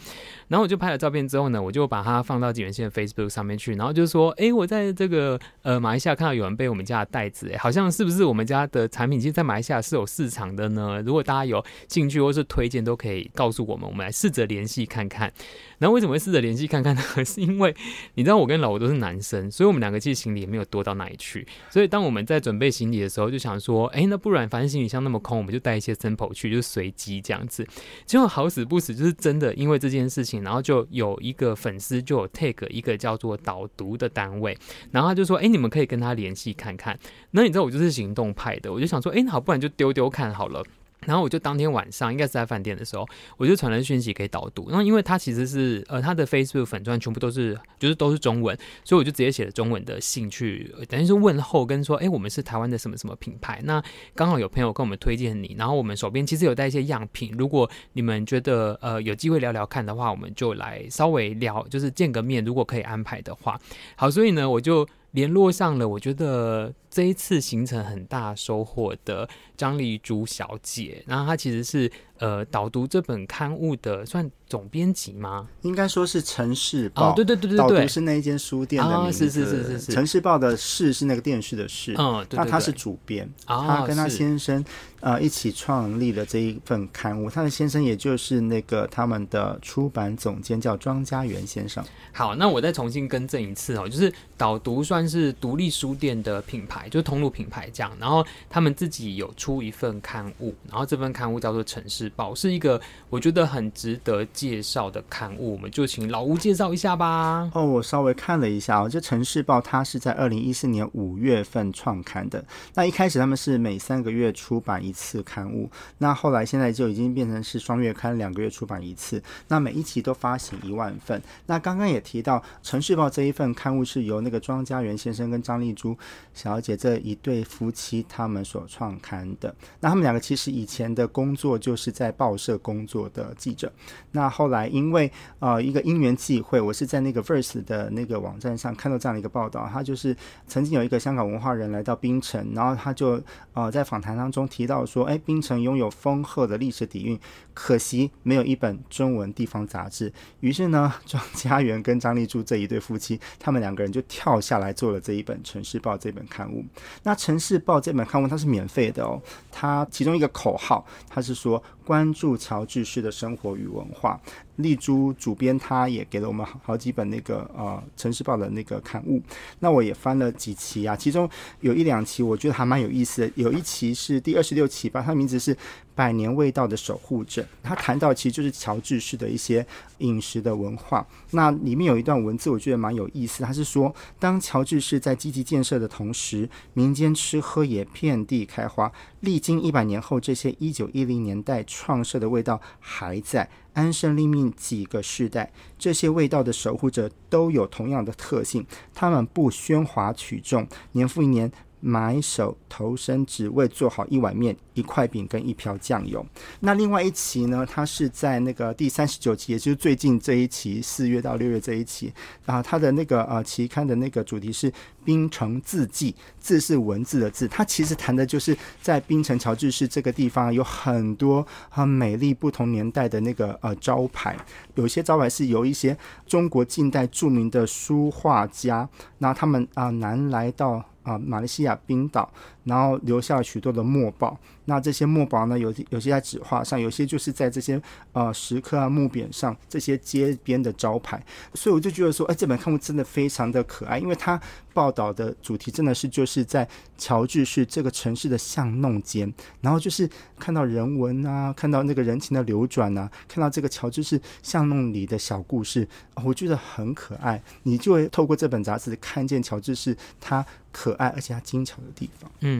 [0.49, 9.19] 然后我就拍了照片之后呢，我就把它放到锦源兴的 Facebook 上面去，然后就说，哎、我在这个呃马来西亚看到有人背我们家的袋子，哎，好像是不是我们家的产产品？
[9.19, 11.03] 其实，在马来西亚是有市场的呢。
[11.07, 15.33] 如果大家有兴趣或是推荐，都可以告诉我们，我们来试着联系看看。
[15.79, 17.03] 那为什么会试着联系看看呢？
[17.25, 17.75] 是因为
[18.17, 21.47] 你知道我跟老吴都是男生，所以我们两个其实行李也没有多到哪里去。
[21.71, 27.67] 所以当我们在准备行李的时候，就想说，哎，那不然反正行李箱那么空，我们就带一些 sample 去，就随机这样子。
[28.05, 34.55] 结果好死不死，就是真的因为这件事情，然后就有一个粉丝就有 take 一个叫做导读的单位，
[34.91, 36.99] 然后他就说，哎，你们可以跟他联系看看。
[37.31, 40.63] 那你知道我就是行动派的，我就想说，哎，那好，不然就丢丢看好了。
[41.07, 44.69] 然后我就当天晚上应该是在饭店的时候，我就传了讯息给导读。
[44.69, 53.63] 然后因为他其实是呃他的 Facebook 粉钻全部都是就是都是中文，所以我就直接写了中文的信去，等于是问候跟说，哎，我们是台湾的什么什么品牌。
[53.65, 53.83] 那
[54.15, 63.59] 刚好有朋友跟我们推荐你，然后我们手边其实有带一些样品，如果你们觉得呃有机会聊聊看的话，我们就来稍微聊，就是见个面，如果可以安排的话。
[63.97, 64.87] 好，所以呢我就。
[65.13, 75.47] 联络上了，我觉得这一次行程很大收获的张丽珠小姐，然后她其实是呃导读这本刊物的算总编辑吗？
[75.63, 84.65] 应该说是城市报，哦，对对对对对，导读是那一间书店的名字，哦，是是是是是，城市报的市是那个电视的市，嗯，对对对，那他是主编，哦，他跟他先生
[85.01, 91.85] 呃一起创立了这一份刊物，他的先生也就是那个他们的出版总监叫庄家元先生。
[92.13, 97.91] 好，那我再重新更正一次哦，就是导读算是独立书店的品牌，就是通路品牌这样。
[98.01, 105.53] 然后他们自己有出一份刊物，然后这份刊物叫做《城市报》，是一个我觉得很值得介绍的刊物。
[105.53, 107.51] 我们就请老吴介绍一下吧。
[107.55, 112.45] 哦，我稍微看了一下哦，这《城市报》它是在二零一四年五月份创刊的。
[112.75, 119.23] 那一开始他们是每三个月出版一次刊物，那后来现在就已经变成是双月刊，两个月出版一次。
[119.47, 121.23] 那每一期都发行一万份。
[121.47, 122.01] 那刚刚也。
[122.11, 125.97] 提到《城市报》这一份刊物是由那个庄家元先生跟张丽珠
[126.35, 129.55] 小姐这一对夫妻他们所创刊的。
[129.81, 133.73] 那他们两个其实以前的工作就是在报社工作的记者。
[134.13, 147.19] 那后来因为呃一个因缘际会，我是在那个 Verse 的那个网站上看到这样的一个报道，他就是曾经有一个香港文化人来到槟城，然后他就呃在访谈当中提到说，哎，槟城拥有丰厚的历史底蕴，
[147.55, 150.13] 可惜没有一本中文地方杂志。
[150.41, 156.60] 于是呢，庄家元跟张丽珠这一对夫妻，他们两个人就跳下来做了这一本《城市报》这本刊物。
[157.03, 159.21] 那《城市报》这本刊物它是免费的哦，
[159.51, 164.21] 它其中一个口号，它是说关注乔治市的生活与文化。
[164.59, 169.21] 丽珠主编，他也给了我们好几本那个呃《城市报》的那个刊物。
[169.59, 171.29] 那我也翻了几期啊，其中
[171.61, 173.33] 有一两期我觉得还蛮有意思的。
[173.35, 175.53] 有一期是第二十六期吧，它名字是
[175.95, 177.43] 《百年味道的守护者》。
[177.63, 179.67] 他谈到其实就是乔治市的一些
[179.99, 181.05] 饮食的文化。
[181.31, 183.43] 那里面有一段文字，我觉得蛮有意思。
[183.43, 188.93] 他是说，当乔治市在积极建设的同时，民间吃喝也遍地开花。
[189.21, 193.49] 历经一百年后，这些一九一零年代创设的味道还在。
[193.73, 204.57] 安身立命几个世代，这些味道的守护者都有同样的特性，他们不喧哗取众，年复一年埋首投身，只为做好一碗面。
[204.75, 206.25] 一块饼跟一瓢酱油。
[206.61, 207.67] 那另外一期呢？
[207.71, 212.11] 它是在那个第三十九期，也就是最近这一期，四月到六月这一期
[212.47, 212.63] 啊。
[212.63, 214.73] 它的那个呃期刊的那个主题是
[215.05, 217.47] “冰城字迹”，字是文字的字。
[217.49, 224.35] 它其实谈的就是在冰城乔治市这个地方有很多很美丽不同年代的那个呃招牌，
[224.77, 225.95] 有些招牌是由一些
[226.27, 228.89] 中国近代著名的书画家，
[229.19, 230.83] 那他们啊南来到。
[231.11, 232.31] 啊，马来西亚冰岛，
[232.65, 234.39] 然后留下了许多的墨宝。
[234.67, 237.81] 那这些墨宝呢，有有些在纸画上，有些就是在这些
[238.13, 241.21] 呃石刻啊、木匾上，这些街边的招牌。
[241.55, 244.41] 所以我就觉得说，哎，这本刊物真的非常的可爱，因为它
[244.73, 255.89] 报道的主题真的是就是在乔治市这个城市的巷弄间，然后就是看到人文啊，看到那个人情的流转啊，看到这个乔治市巷弄里的小故事，
[256.25, 257.43] 我觉得很可爱。
[257.65, 262.31] 你就会透过这本杂志看见乔治市它可爱而且它精巧的地方。
[262.41, 262.60] 嗯，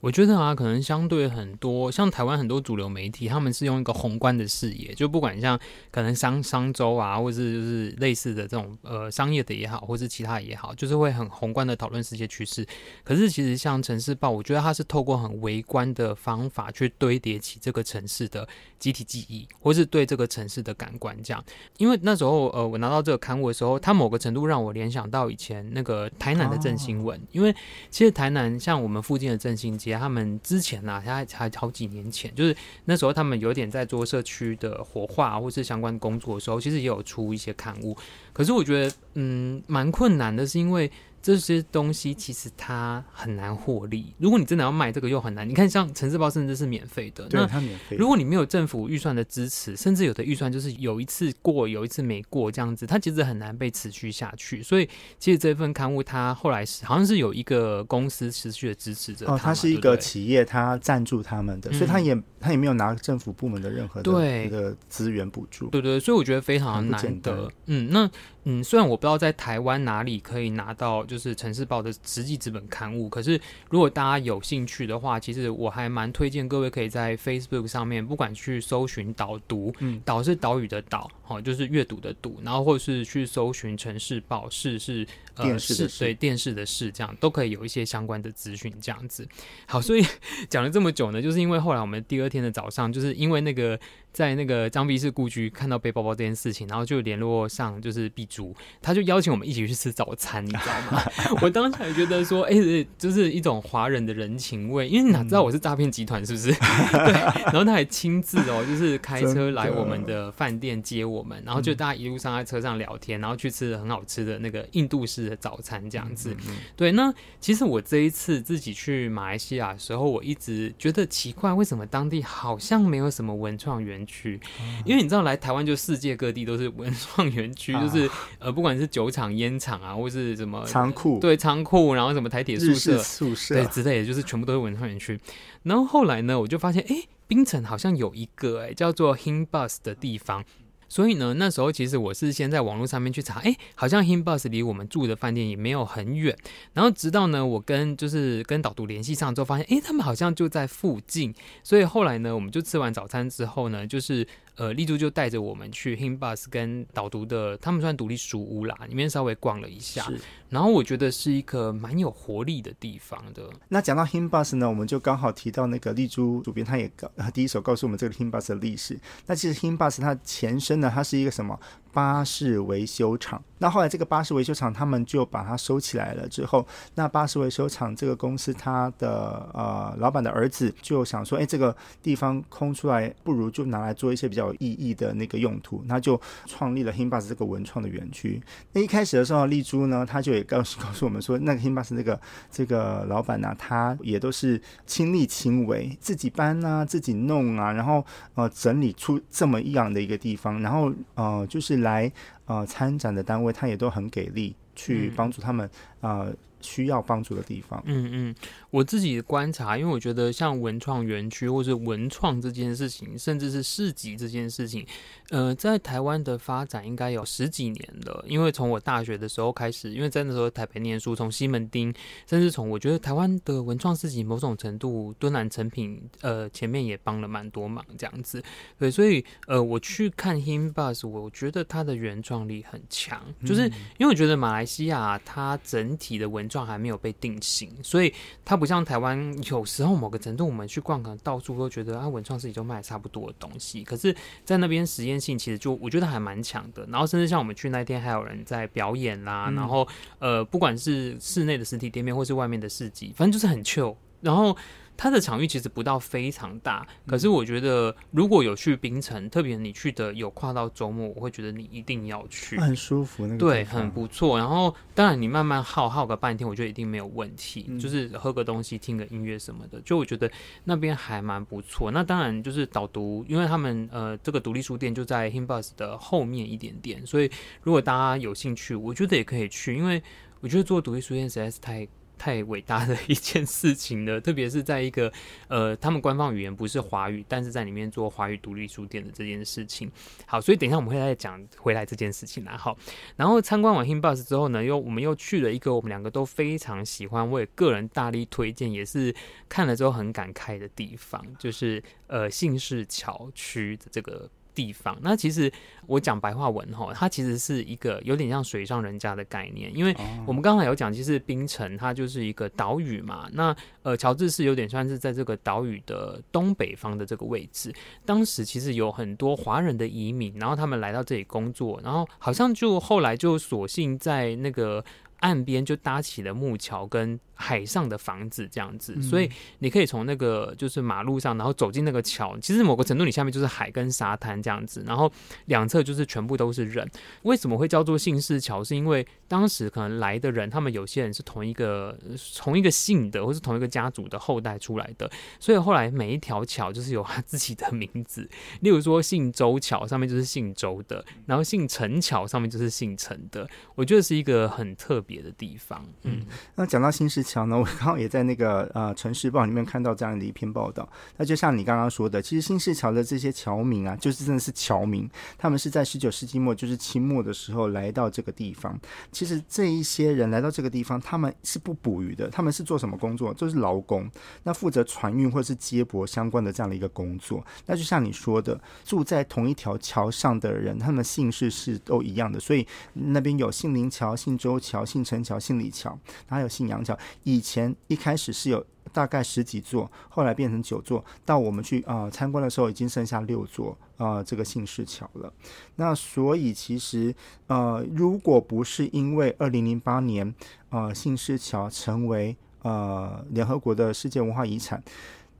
[0.00, 5.60] 我觉得啊，可能相对很多，像台湾很多主流媒体，他们是用一个宏观的视野，就不管像
[5.90, 12.66] 可能商商周啊，或是就是类似的这种呃商业的也好，或是其他也好，就是会很宏观的讨论世界趋势。
[13.04, 21.44] 可是其实像城市报，我觉得它是透过很微观的方法去堆叠起这个城市的集体记忆，或是对这个城市的感官这样。
[21.76, 27.54] 因为那时候呃，我拿到这个刊物的时候，它某个程度让我联想到以前那个台南的正兴文，因为
[27.90, 29.89] 其实台南像我们附近的正兴街。
[29.98, 37.96] 他们之前呢、啊，他才好几年前，就是那时候他们有点在做社区的活化或是相关工作的时候，其实也有出一些刊物。
[38.32, 40.90] 可是我觉得，嗯，蛮困难的，是因为。
[41.22, 44.14] 这些东西其实它很难获利。
[44.18, 45.48] 如果你真的要卖这个，又很难。
[45.48, 47.96] 你看，像《城市报》甚至是免费的，对，它免费。
[47.96, 54.62] 如果你没有政府预算的支持，甚至有的预算就是有一次过，有一次没过这样子，它其实很难被持续下去。
[54.62, 59.26] 所以，其实这份刊物它后来是好像是有一个公司持续的支持着。
[59.26, 65.68] 哦，它是一个企业，它赞助他们的，嗯、所以它也它也没有拿政府部门的任何的一个资源补助。
[65.68, 67.52] 对，对对，所以我觉得非常难得。
[67.66, 68.10] 嗯，那。
[68.44, 89.26] 嗯，虽然我不知道在台湾哪里可以拿到就是《城市报》的实际纸本刊物，可是如果大家有兴趣的话，其实我还蛮推荐各位可以在 Facebook 上面，不管去搜寻导读，嗯，岛是岛屿的岛，哦，就是阅读的读，然后或是去搜寻《城市报》，是是呃电视的视，对电视的视，这样都可以有一些相关的资讯，这样子。
[89.66, 90.04] 好，所以
[90.48, 93.78] 讲了这么久呢，就是因为后来我们第二天的早上，就是因为那个。
[94.12, 101.02] 在那个张碧氏故居看到背包包这件事情，然后就联络上就是碧珠，他就邀请我们一起去吃早餐，你知道吗？
[101.40, 106.48] 我当时也觉得说，哎、欸，就是一种华人的人情味，因为你哪知道我是诈骗集团是不是？
[106.92, 107.12] 对，
[107.44, 116.36] 然后他还亲自哦，就是开车来我们的饭店接我们，然后就大家一路上在车上聊天，然后去吃很好吃的那个印度式的早餐这样子。
[116.74, 123.99] 对，那其实我这一次自己去马来西亚的时候，我一直觉得奇怪，为什么当地好像没有什么文创园。
[124.00, 124.40] 园区，
[124.84, 133.54] 因为你知道来台湾就世界各地都是文创园区，就是呃不管是酒厂、烟厂啊，或是什么仓库，对仓库，然后什么台铁宿舍、宿舍。
[133.54, 135.18] 对之类的，就是全部都是文创园区。
[135.62, 140.44] 然后后来呢，我就发现，哎，冰城好像有一个哎叫做 Hinbus 的地方。
[140.90, 146.36] 所以呢，那时候其实我是先在网络上面去查，哎，好像 Himbus 离我们住的饭店也没有很远。
[146.74, 151.34] 然后直到呢，我跟就是跟导读联系上之后，发现，哎，他们好像就在附近。
[151.62, 154.26] 所以后来呢，我们就吃完早餐之后呢，就是。
[154.56, 160.06] 呃，丽珠就带着我们去 Himbus 跟导读的，他们算独立书屋啦，里面稍微逛了一下，
[160.48, 163.48] 然后我觉得是一个蛮有活力的地方的。
[163.68, 168.98] 那讲到 Himbus 呢，我们就刚好提到那个丽珠主编，他也告第一手告诉我们这个 Himbus 的历史。
[169.26, 171.58] 那其实 Himbus 它前身呢，它是一个什么？
[171.92, 176.28] 巴士维修厂，那后来这个巴士维修厂他们就把它收起来了。
[176.28, 188.40] 之后，那巴士维修厂这个公司，它的呃老板的儿子就想说，哎，这个地方空出来，不如就拿来做一些比较有意义的那个用途，那就创立了 Himbus 这个文创的园区。
[188.72, 198.04] 那一开始的时候，丽珠呢，他就也告诉告诉我们说，那个 Himbus 这个这个老板呢、他也都是亲力亲为，自己搬啊，自己弄啊，然后
[198.36, 201.79] 呃整理出这么一样的一个地方，然后呃就是。
[201.80, 202.10] 来，
[202.46, 205.68] 呃，参展的单位他也都很给力，去帮助他们，
[206.00, 206.34] 嗯、呃。
[206.62, 207.82] 需要帮助的地方。
[207.86, 208.34] 嗯嗯，
[208.70, 214.86] 我自己的观察，因为我觉得像文创园区或是文创这件事情，甚至是市集这件事情，
[215.30, 218.24] 呃，在台湾的发展应该有十几年了。
[218.28, 221.94] 因为从我大学的时候开始，因为在那时候台北念书，从西门町，
[222.26, 228.42] 甚至从我觉得台湾的文创市集，某种程度敦南成品，呃，前面也帮了蛮多忙这样子。
[228.78, 233.64] 对，所以呃，我去看 Himbus，我觉得它的原创力很强，就是
[233.98, 238.12] 因为我觉得马来西亚它整体的文创还没有被定型，所以
[238.44, 243.82] 它不像台湾，有时候某个程度我们去逛，可能到处都觉得啊，文创市集都卖差不多的东西。
[243.82, 246.86] 可是，在那边实验性其实就我觉得还蛮强的。
[246.86, 249.46] 然后，甚至像我们去那天，还有人在表演啦。
[249.48, 253.96] 嗯、然后，呃，不管是室内的实体店面，或是外面的市集，反正就是很 chill。
[254.20, 254.54] 然后。
[255.02, 264.36] 它的场域其实不到非常大，可是我觉得如果有去冰城，特别你去的有跨到周末，我会觉得你一定要去，很舒服，那个对，很不错。
[264.36, 270.30] 然后当然你慢慢耗耗个半天，我觉得一定没有问题，嗯、就是喝个东西、听个音乐什么的，就我觉得
[270.64, 271.90] 那边还蛮不错。
[271.90, 277.30] 那当然就是导读，因为他们呃这个独立书店就在 Himbus 的后面一点点，所以
[277.62, 280.02] 如果大家有兴趣，我觉得也可以去，因为
[280.40, 281.88] 我觉得做独立书店实在是太。
[282.20, 285.10] 太伟大的一件事情了， 特别是在一个
[285.48, 289.90] 呃，他们官方语言不是华语，但是在里面做华语独立书店的这件事情。
[290.26, 292.58] 好，所以等一下我们会再讲回来这件事情啦。
[292.58, 292.76] 好，
[293.16, 299.14] 然后参观完 HIMBOX 之后呢，又我们又去了一个我们两个都非常喜欢，我也个人大力推荐，也是
[299.48, 304.28] 看了之后很感慨的地方，就是呃信士桥区的这个。
[304.60, 305.50] 地方，那其实
[305.86, 309.96] 我讲白话文哈，它其实是一个有点像水上人家的概念，因为
[310.26, 313.26] 我们刚才有讲，其实冰城它就是一个岛屿嘛。
[313.32, 317.72] 那呃，乔治是有点算是在这个岛屿的东北方的这个位置。
[318.04, 324.84] 当时其实有很多华人的移民，然后他们来到这里工作，然后好像就后来就索性在那个
[325.20, 327.18] 岸边就搭起了木桥跟。
[327.40, 329.28] 海上的房子这样子，所以
[329.60, 332.38] 你可以从那个就是马路上，然后走进那个桥。
[332.38, 335.10] 其实某个程度，你下面就是海跟沙滩这样子，然后
[335.46, 336.88] 两侧就是全部都是人。
[337.22, 338.62] 为什么会叫做姓氏桥？
[338.62, 341.98] 是因为当时可能来的人，他们有些人是同一个
[342.36, 348.28] 同一个姓的，或是同一个家族的后代出来的，所以后来每一条桥就是有他自己的名字。
[348.60, 353.48] 例如说，姓周桥上面就是姓周的，然后姓陈桥上面就是姓陈的。
[353.74, 355.82] 我觉得是一个很特别的地方。
[356.02, 356.26] 嗯，
[356.56, 360.88] 那讲到信士桥呢， 我刚好也在那个呃《城市报》里面看到这样的一篇报道。
[361.16, 365.08] 那就像你刚刚说的，其实新市桥的这些侨民啊，就是真的是侨民，
[365.38, 368.76] 他们是在十九世纪末，就是清末的时候来到这个地方。
[369.12, 373.32] 其实这一些人来到这个地方，他们是不捕鱼的，他们是做什么工作？
[373.34, 374.10] 就是劳工，
[374.42, 377.44] 那负责船运或者是接驳相关的这样的一个工作。
[377.66, 386.98] 那就像你说的，住在同一条桥上的人，他们姓氏是都一样的，所以那边有姓林桥、信州桥、姓陈桥、姓李桥，还有信杨桥。
[387.22, 395.32] 以前一开始是有大概十几座，后来变成九座，到我们去啊、呃、参观的时候，已经剩下六座啊、呃、这个信士桥了。
[395.76, 397.14] 那所以其实
[397.46, 400.34] 呃，如果不是因为二零零八年
[400.70, 404.82] 呃信士桥成为呃联合国的世界文化遗产，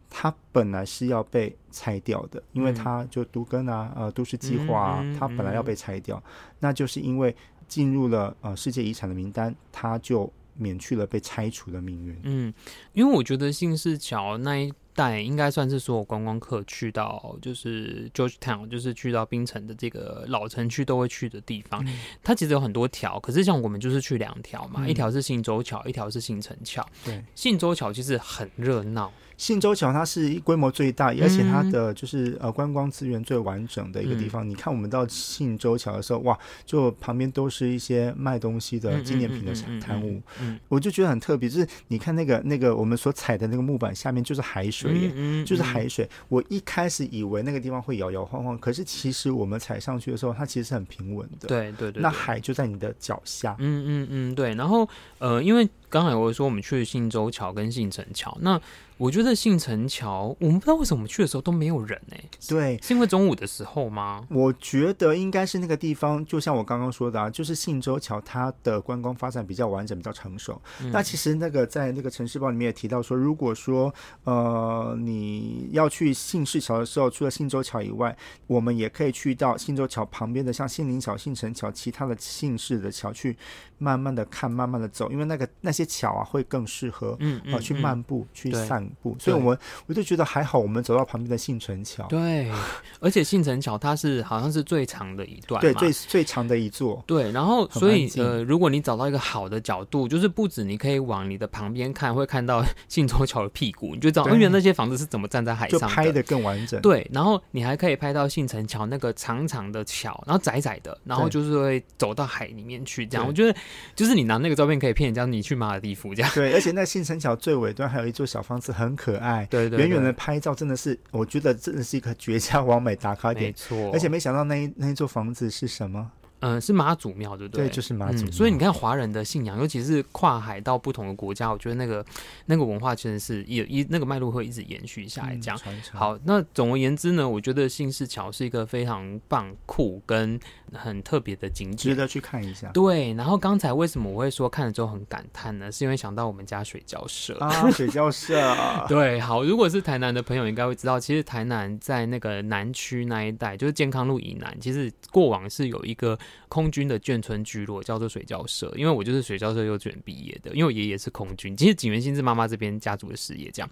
[0.08, 6.22] 它本来是要被拆掉的，因为它就都根啊呃都市计划、啊，它本来要被拆掉，
[6.60, 7.34] 那就是因为
[7.66, 10.32] 进入了呃世界遗产的名单，它就。
[10.60, 12.20] 免去了被拆除的命运。
[12.22, 12.54] 嗯，
[12.92, 21.82] 因为我觉得信市桥那一带应该算是所有观光客去到就是 Georgetown，就是去到槟城的这个老城区都会去的地方。
[21.86, 26.86] 嗯、它其实有很多条，可是像我们就是去两条嘛，嗯、一条是信州桥，一条是信城桥。
[27.04, 29.12] 对，信州桥其实很热闹。
[29.40, 34.46] 信州桥它是规模最大，而且它的就是呃观光资源最完整的一个地方。
[34.46, 41.48] 嗯、你看我们到信州桥的时候，哇，就旁边都是一些卖东西的纪念品的摊物，嗯，我就觉得很特别。
[41.48, 46.06] 就是你看那个那个我们所踩的那个木板下面就是海水耶，就是海水。
[46.28, 51.48] 我一开始以为那个地方会摇摇晃晃，可是其实我们踩上去的时候，它其实是很平稳的。
[51.48, 53.56] 对对对，那海就在你的脚下。
[53.58, 54.54] 嗯嗯嗯，对。
[54.54, 54.86] 然后
[55.18, 58.58] 呃，因为刚才我说我们去信州桥跟信城桥，那。
[59.00, 62.16] 我觉得信城桥，我们不知道为什么我们去的时候都没有人呢？
[62.46, 64.26] 对，是因为中午的时候吗？
[64.28, 70.60] 我觉得应该是那个地方，就像我刚刚说的啊，就是信州桥，它的观光发展比较完整，比较成熟。
[70.82, 73.90] 嗯、那其实那个在那个城市报里面也提到说，如果说
[74.24, 78.14] 呃你要去信市桥的时候，除了信州桥以外，
[78.46, 83.34] 我们也可以去到信州桥旁边的像信林桥、信城桥，其他的姓氏的桥去
[83.78, 88.80] 慢慢的看，慢慢的走，因为那个那些桥啊会更适合嗯，嗯，嗯、呃、去漫步去散。
[89.02, 92.04] 步，所以我们我就觉得还好，我们走到旁边的信城桥。
[92.08, 92.50] 对，
[92.98, 97.02] 而且信城桥它是好像是最长的一段，对，最最长的一座。
[97.06, 106.80] 对，然后所以呃，如果你找到一个好的角度，就是不止你可以往你的旁边看，会看到信州桥的屁股，你就知道，原来那些房子是怎么站在海上的，就拍的更完整。
[106.80, 113.06] 对，然后你还可以拍到信城桥那个长长的桥，然后窄窄的，然后就是会走到海里面去。
[113.06, 113.56] 这样，我觉得
[113.94, 116.30] 就是你拿那个照片可以骗人家你去马尔地夫这样。
[116.34, 118.70] 对，而且那新城桥最尾端还有一座小房子。
[118.80, 123.90] 很可爱，对对，远远的拍照真的是，我觉得真的是一个绝佳完美打卡点，没错。
[123.92, 126.10] 而且没想到那一那一座房子是什么？
[126.40, 127.66] 嗯，是妈祖庙，对不对？
[127.66, 128.32] 对，就是妈祖庙。
[128.32, 132.04] 所以你看，华人的信仰，尤其是跨海到不同的国家，我觉得那个
[132.46, 135.36] 那个文化其实是一一那个脉络会一直延续下来。
[135.36, 135.60] 这样，
[135.92, 140.40] 好，那总而言之呢，我觉得信士桥是一个非常棒、酷跟
[140.72, 142.70] 很特别的景点，值得去看一下。
[142.72, 145.70] 对，然后刚才为什么我会说看了之后很感叹呢？
[145.70, 148.40] 是因为想到我们家水交社啊， 水交社。
[148.88, 156.18] 对，好，如果是台南的朋友应该会知道，其实台南在那个南区那一带，就是健康路以南，其实过往是有一个。
[156.48, 158.72] 空军的眷村聚落，叫做水交社。
[158.76, 163.50] 因为我就是水交社幼稚园毕业的，因为我爷爷是空军，其实景元新是妈妈这边家族的事业。
[163.50, 163.70] 这样，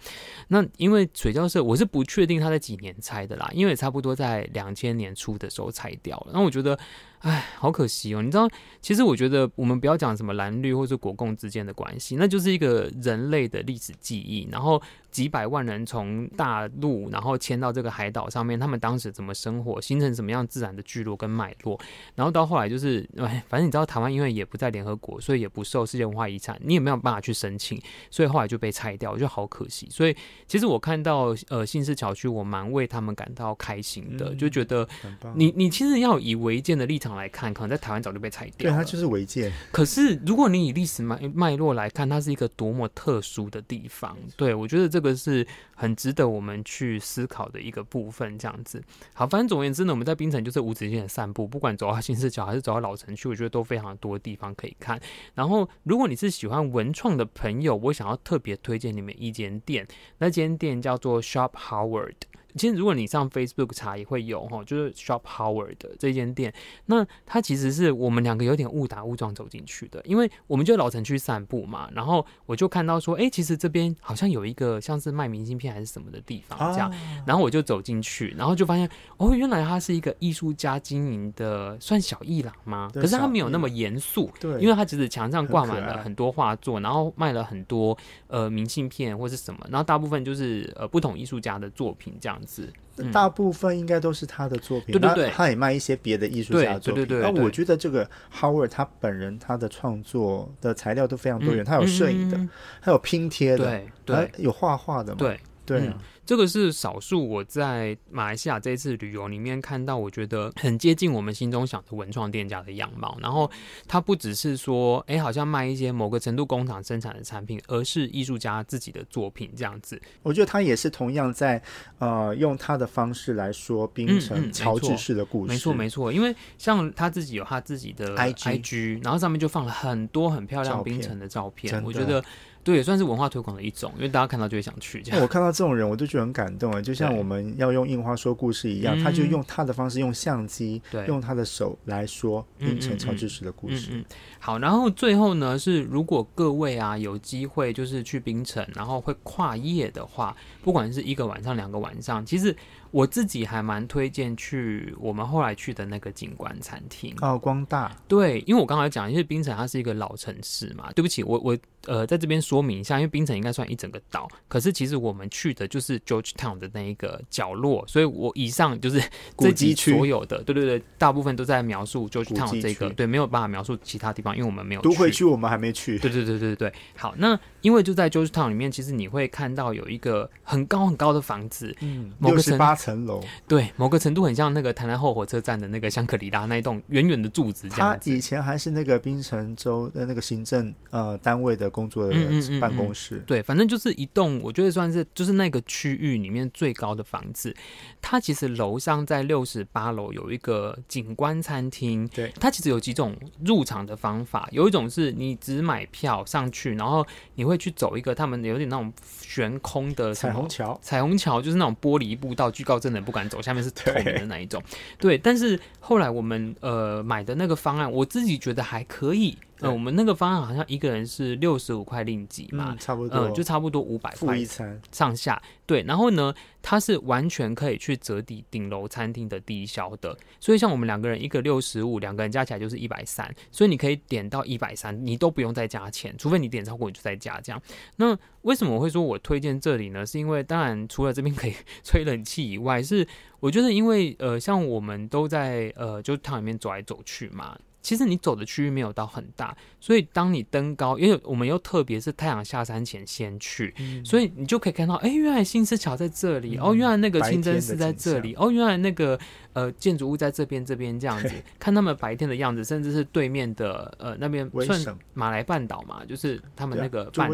[0.49, 6.31] 那因为水交社，我是不确定他在几年拆的啦，因为差不多在两千年初的时候拆掉了。
[6.33, 6.79] 那我觉得。
[7.21, 8.23] 哎，好可惜哦！
[8.23, 8.49] 你知道，
[8.81, 14.49] 其实我觉得我们不要讲什么蓝绿或是国共之间的关系，那就是一个人类的历史记忆。
[14.53, 21.79] 然后几百万人从大陆，然后迁到这个海岛上面，他们当时怎么生活，形成什么样自然的聚落跟脉络。
[22.15, 27.81] 然后到后来就是，哎，反正你知道，台湾因为也不在联合国，所以也不受世界文化遗产，你也没有办法去申请，
[28.13, 29.89] 所以后来就被拆掉，我觉得好可惜。
[29.91, 30.17] 所以
[30.47, 34.89] 其实我看到呃新市桥区，我蛮为他们感到开心的，嗯、就觉得
[35.35, 37.08] 你你其实要以违建的立场。
[37.17, 38.77] 来看，可能在台湾早就被拆掉了。
[38.77, 39.53] 对，它就是违建。
[39.73, 44.17] 可是，如果你以历史脉脉络来看，它是一个多么特殊的地方。
[44.37, 48.39] 对，我觉得这个是很值得我们去思考的一个部分。
[48.39, 48.83] 这样子，
[49.13, 55.01] 好，反正总而言之呢，我们在冰城就是无止境的散步，不管走到新市桥还是走到老城区，我觉得都非常多的地方可以看。
[55.35, 59.87] 然后，如果你是喜欢文创的朋友，我想要特别推荐你们一间店，
[60.19, 62.15] 那间店叫做 Shop Howard。
[62.59, 66.53] 其实，如果你上 Facebook 查也会有哈，就是 Shop Howard 的这间店。
[66.87, 76.93] 那它其实是我们两个有点误打误撞走进去的，因为我们就老城区散步嘛，然后我就看到说，哎、欸，其实这边好像有一个像是卖明信片还是什么的地方这样，
[77.25, 78.89] 然后我就走进去，然后就发现
[79.19, 82.91] 哦，原来它是一个艺术家经营的，算小艺廊吗？
[82.93, 87.97] 可是它没有那么严肃，对，因为它只是墙上挂满了很多画作，然后卖了很多
[88.27, 92.48] 呃明信片或是什么，然后大部分就是呃不同艺术家的作品这样子。
[92.97, 97.05] 嗯、大部分应该都是他的作品，对对对，他也卖一些别的艺术家的作品。
[97.05, 102.37] 对对对，那我觉得这个 Howard 他本人他的创作的材料都非常多元，嗯、他有摄影的，
[102.81, 105.19] 还、嗯、有拼贴的，对有画画的嘛，
[105.65, 105.93] 对
[106.29, 113.17] 这个是少数我在马来西亚这一次旅游里面看到，我觉得很接近我们心中想的文创店家的样貌。
[113.23, 113.51] 然后
[113.87, 119.99] 它不只是说，哎，好像卖一些某个程度工厂生产的产品，而是艺术家自己的作品这样子。
[120.23, 121.63] 我觉得他也是同样在
[121.99, 125.49] 呃用他的方式来说冰城乔治市的故事。
[125.55, 132.23] 没错没错，因为像他自己有他自己的 IG, IG，然后上面就放了很多很漂亮冰城的照片，我觉得。
[132.65, 135.01] 对，也算是文化推广的一种，因为大家看到就会想去。
[135.03, 136.81] 这样，我看到这种人，我就觉得很感动啊！
[136.81, 143.93] 就像我们要用印花说故事一样，他就用他的方式，用相机，对，用他的手来说冰城乔治市的故事。
[143.93, 144.05] 嗯嗯嗯。
[144.39, 152.55] 好，然后最后呢，是如果各位啊有机会就是去冰城，然后会跨夜的话，不管是一个晚上、两个晚上，其实。
[152.91, 157.95] 我自己还蛮推荐去我们后来去的那个景观餐厅哦，光大。
[158.07, 160.91] 对，因为我刚才讲，因为槟城它是一个老城市嘛。
[160.95, 169.01] 对不起，我我呃在这边说明一下，因为槟城应该算一整个岛，可是其实我们去的就是 Georgetown 的那一个角落，所以我以上就是
[169.39, 174.89] 这集所有的， 对对对，大部分都在描述 Georgetown 这个，对，没有办法描述其他地方，因为我们没有去。
[174.89, 175.99] 都会区我们还没去。
[175.99, 187.99] 对对对对对，好，那因为就在 Georgetown 里面，其实你会看到有一个很高很高的房子，嗯，六十八层楼，对，某个程度很像那个台南后火车站的那个香格里拉那一栋远远的柱子这样。
[188.01, 192.15] 它以前还是那个槟城州的那个行政呃单位的工作的
[192.61, 193.17] 办公室。
[193.17, 193.27] 嗯嗯嗯嗯。
[193.27, 197.55] 对，反正就是一栋，我觉得算是就是那个区域里面最高的房子。
[198.01, 202.07] 它其实楼上在六十八楼有一个景观餐厅。
[202.09, 207.05] 对，它其实有几种入场的方法，有一种是你只买票上去，然后
[207.35, 213.41] 你会去走一个他们有点那种悬空的彩虹桥，彩虹桥就是那种玻璃步道，惧高真的不敢走。
[213.41, 214.63] 下面是透明的那一种，
[214.99, 215.19] 对，对。
[215.19, 219.39] 但是后来我们呃买的那个方案，我自己觉得还可以。
[219.61, 225.41] 呃，我们那个方案好像一个人是六十五块令吉嘛，嗯，差不多，呃，就差不多五百块一餐上下。
[225.67, 226.33] 对，然后呢，
[226.63, 230.17] 它是完全可以去折抵顶楼餐厅的低消的。
[230.41, 237.61] 所以像我们两个人，一个六十五，两个人加起来就是一百三，所以你可以点到一百三，你都不用再加钱，除非你点超过，你就再加这样。
[237.97, 240.07] 那为什么我会说我推荐这里呢？
[240.07, 243.07] 是因为当然除了这边可以吹冷气以外，是
[243.41, 247.59] 我觉得因为呃，像我们都在呃，就汤里面走来走去嘛。
[247.81, 259.19] 其实你走的区域没有到很大，所以当你登高，因为我们又特别是太阳下山前先去，嗯，所以你就可以看到，哎，原来新思桥在这里，嗯，哦，原来那个清真寺在这里，哦，原来那个
[259.53, 267.31] 呃建筑物在这边这边这样子， 看他们白天的样子，甚至是对面的呃那边算马来半岛嘛，就是他们那个半，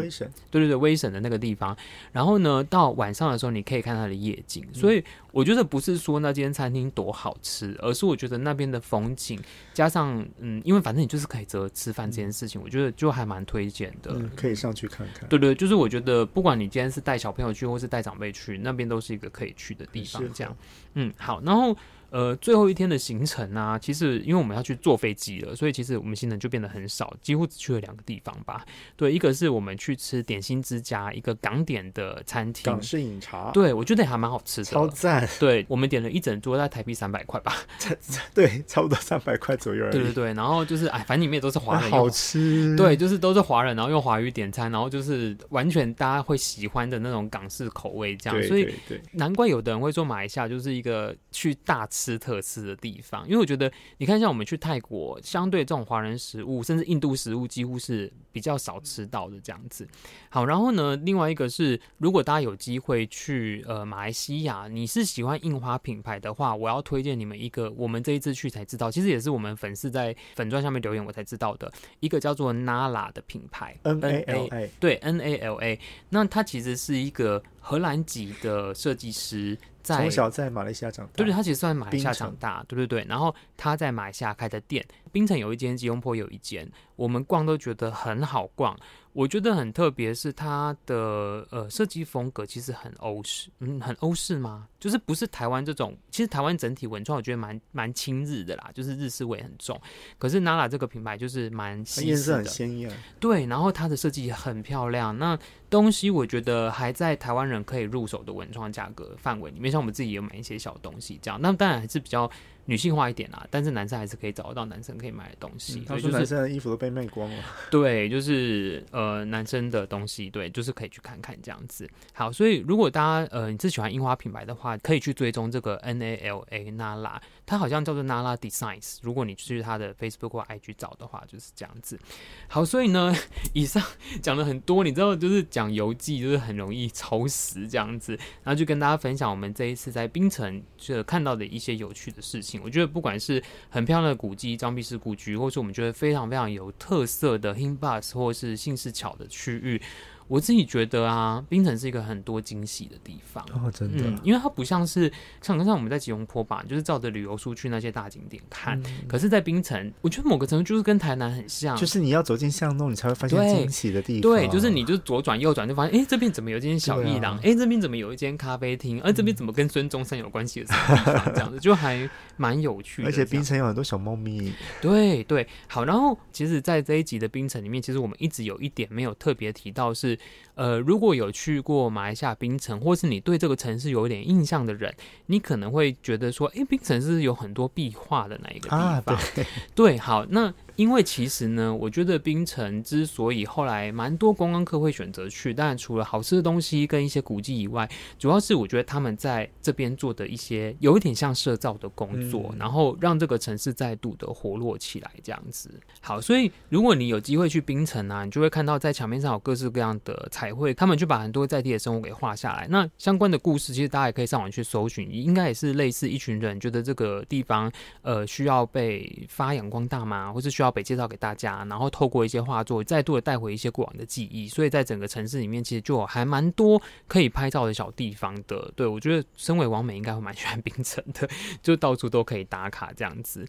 [0.51, 1.75] 对对对，威省的那个地方。
[2.11, 9.37] 然后呢，到晚上的时候，你可以看它的夜景，嗯，所以我觉得不是说那间餐厅多好吃，而是我觉得那边的风景
[9.73, 10.25] 加上。
[10.39, 14.11] 嗯，因为反正你就是可以择吃饭这件事情，我觉得就还蛮推荐的。
[14.13, 15.27] 嗯，可以上去看看。
[15.29, 20.21] 对对，就是我觉得不管你今天是带小朋友去，或是带长辈去，那边都是一个可以去的地方。
[20.33, 20.57] 这样，
[20.95, 21.41] 嗯，好。
[21.41, 21.75] 然后
[22.09, 28.65] 呃，最后一天的行程呢、啊，其实因为我们要去坐飞机了，所以其实我们行程就变得很少，几乎只去了两个地方吧。
[28.95, 33.51] 对，一个是我们去吃点心之家，一个港点的餐厅，港式饮茶。
[33.51, 35.27] 对，我觉得还蛮好吃的，超赞。
[35.39, 37.53] 对，我们点了一整桌，在台币三百块吧。
[38.33, 39.91] 对，差不多三百块左右而已。
[39.91, 42.75] 对对对，然后就是哎，反正里面都是华人，好吃。
[42.75, 48.43] 对，就是都是华人，然后用华语点餐，然后就是完全大家会喜欢的那种港式口味，这样。
[48.43, 48.73] 所以
[49.11, 59.87] 难怪有的人会说马来西亚就是一个去大吃特吃的地方，因为我觉得，你看，像我们去泰国，相对这种华人食物，甚至印度食物，几乎是比较少吃到的这样子。
[60.29, 71.71] 好，然后呢，另外一个是，如果大家有机会去呃马来西亚，你是喜欢印花品牌的话，我要推荐你们一个，我们这一次去才知道，其实也是我们粉丝在粉钻下面留言我才知道的
[72.01, 75.79] 一个叫做 Nala 的品牌，N A L A，对，N A L A，
[76.09, 79.97] 那它其实是一个荷兰籍的设计师在。
[79.97, 83.03] 从小在马来西亚长大，对对，他其实算马来西亚长大，对对对。
[83.09, 88.77] 然后他在马来西亚开的店，槟城有一间，吉隆坡有一间，我们逛都觉得很好逛。
[89.15, 94.67] 我觉得很特别，是它的呃设计风格其实很欧式，嗯，很欧式吗？
[94.77, 99.79] 就是不是台湾这种，其实台湾整体文创我觉得蛮蛮亲日的啦，就是日式味很重。
[100.17, 105.17] 可是 Nala 这个品牌就是蛮西式的，颜色很鲜艳，对，然后它的设计也很漂亮。
[105.17, 105.39] 那
[105.69, 112.29] 东西我觉得还在台湾人可以入手的文创价格范围里面，像我们自己有买一些小东西这样，那当然还是比较。
[112.65, 115.83] 女性化一点啦，但是男生还是可以找得到男生可以买的东西。
[115.87, 117.43] 他说男生的衣服都被卖光了。
[117.69, 121.89] 对，就是呃男生的东西，对，就是可以去看看这样子。
[122.13, 128.97] 好，所以如果大家呃你是喜欢樱花品牌的话，可以去追踪这个 N A L A Nala，它好像叫做 Nala Designs。
[129.01, 131.99] 如果你去他的 Facebook 或 IG 找的话，就是这样子。
[132.47, 133.15] 好，所以呢，
[133.53, 133.83] 以上
[134.21, 142.61] 讲了很多，你知道，就是讲游记就是很容易超时这样子，然后就跟大家分享我们这一次在槟城就看到的一些有趣的事情。
[142.63, 149.81] 我觉得不管是很漂亮的古迹，张碧氏故居，或是我们觉得非常非常有特色的 Himbas 或是姓氏桥的区域。
[150.27, 155.11] 我自己觉得啊，冰城是一个很多惊喜的地方哦，真的，嗯，因为它不像是
[155.41, 158.79] 像刚才我们在吉隆坡吧，就是照着旅游书去那些大景点看。
[158.83, 164.21] 嗯、可是，在冰城，我觉得某个程度就是跟台南很像，就是你要走进巷弄，你才会发现惊喜的地方。
[164.21, 167.35] 对，就是你就左转右转就发现，哎、欸，这边怎么有一间小艺廊？
[167.37, 168.99] 哎、啊欸，这边怎么有一间咖啡厅？
[169.01, 171.33] 哎、啊、这边怎么跟孙中山有关系的什么地方？
[171.33, 173.07] 这样子就还蛮有趣的。
[173.07, 174.53] 而且冰城有很多小猫咪。
[174.81, 180.14] 对对，好，然后其实，在这一集的冰城里面，其实我们一直有一点没有特别提到是，
[180.55, 184.93] 呃，如果有去过马来西亚槟城，或是你对这个城市有一点印象的人，
[185.25, 188.79] 你可能会觉得说，哎，槟城是有很多壁画的那一个地方？
[188.79, 189.03] 啊、
[189.35, 189.45] 对，
[189.75, 190.53] 对，好，那。
[190.75, 205.69] 因为其实呢，我觉得槟城之所以后来蛮多观光客会选择去，当然除了好吃的东西跟一些古迹以外，主要是我觉得他们在这边做的一些有一点像社造的工作，嗯、然后让这个城市再度的活络起来这样子。
[206.01, 212.67] 好，所以如果你有机会去槟城啊，你就会看到在墙面上有各式各样的彩绘，他们就把很多在地的生活给画下来。
[212.69, 217.71] 那相关的故事，其实大家也可以上网去搜寻，应该也是类似一群人觉得这个地方
[218.01, 220.64] 呃需要被发扬光大嘛，或是需要。
[220.65, 228.71] 要被介绍给大家，然后透过一些画作，再度的带回一些过往的记忆，所以在整个城市里面，其实就还蛮多可以拍照的小地方的。
[228.75, 231.29] 对，我觉得身为王美应该会蛮喜欢冰城的，
[231.61, 233.47] 就到处都可以打卡这样子。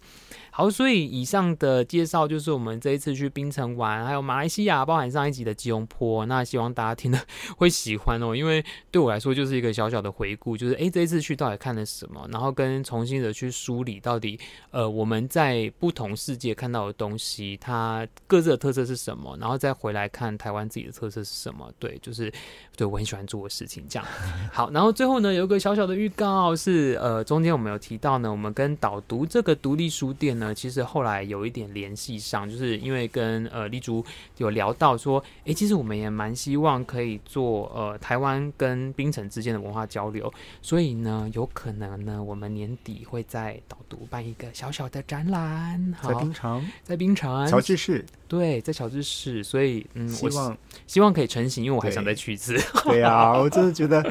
[0.50, 6.26] 好，所以以上的介绍就是我们这一次去冰城玩，还有马来西亚，包含上一集的吉隆坡。
[6.26, 7.20] 那希望大家听了
[7.58, 14.38] 会喜欢哦，因为对我来说就是一个小小的回顾，就是诶，这一次去到底看了什么，然后跟重新的去梳理到底
[14.70, 21.70] 呃我们在不同世界看到的东西，它各自的特色是什么，然后再回来看台湾自己的特色是什么。
[21.78, 22.32] 对，就是
[22.74, 24.08] 对我很喜欢做的事情这样。
[24.50, 30.54] 好，然后最后呢，有一个小小的预告是呃中间我们有提到呢，我们跟导读这个独立书店呢。
[30.54, 34.02] 其实后来有一点联系上，就是因为跟呃丽珠
[34.38, 40.32] 有聊到说，哎，其实我们也蛮希望可以做呃台湾跟冰城之间的文化交流，
[40.62, 52.56] 所以呢，有可能呢，我们年底会在导读办一个小小的展览，在槟城，在槟城乔治市，对，在乔治市，所以嗯，希望希望可以成型，因为我还想再去一次。
[52.84, 54.04] 对啊， 我真的觉得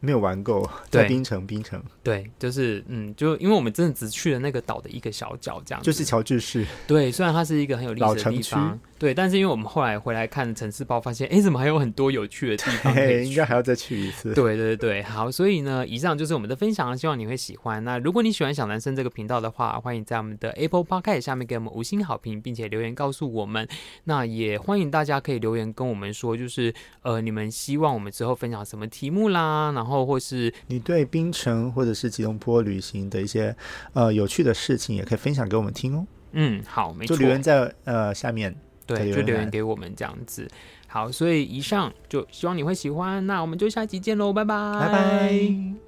[0.00, 5.82] 没有玩够，在冰城，冰城，对，就是嗯，就因为我们真的只去了那个岛的一个小角，这样。
[5.82, 12.90] 就是乔治市，对，虽然它是一个很有历史的地方，对，但是因为我们后来回来看城市报，发现，哎，怎么还有很多有趣的地方？
[13.22, 14.32] 应该还要再去一次。
[14.32, 17.84] 对对对，好，所以呢，以上就是我们的分享，希望你会喜欢。
[17.84, 23.68] 那如果你喜欢小男生这个频道的话，欢迎在我们的 Apple Podcast 下面给我们五星好评，并且留言告诉我们。
[24.04, 33.54] 那也欢迎大家可以留言跟我们说，就是呃，你们希望我们之后分享什么题目啦，然后或是你对槟城或者是吉隆坡旅行的一些
[33.92, 36.06] 呃有趣的事情，也可以分享给我们听哦。
[36.36, 38.52] 嗯，好，没错，就留言在呃下面，
[38.86, 40.48] 对，就留言给我们这样子。
[40.86, 45.83] 好，所以以上就希望你会喜欢，那我们就下期见喽，拜拜，拜拜。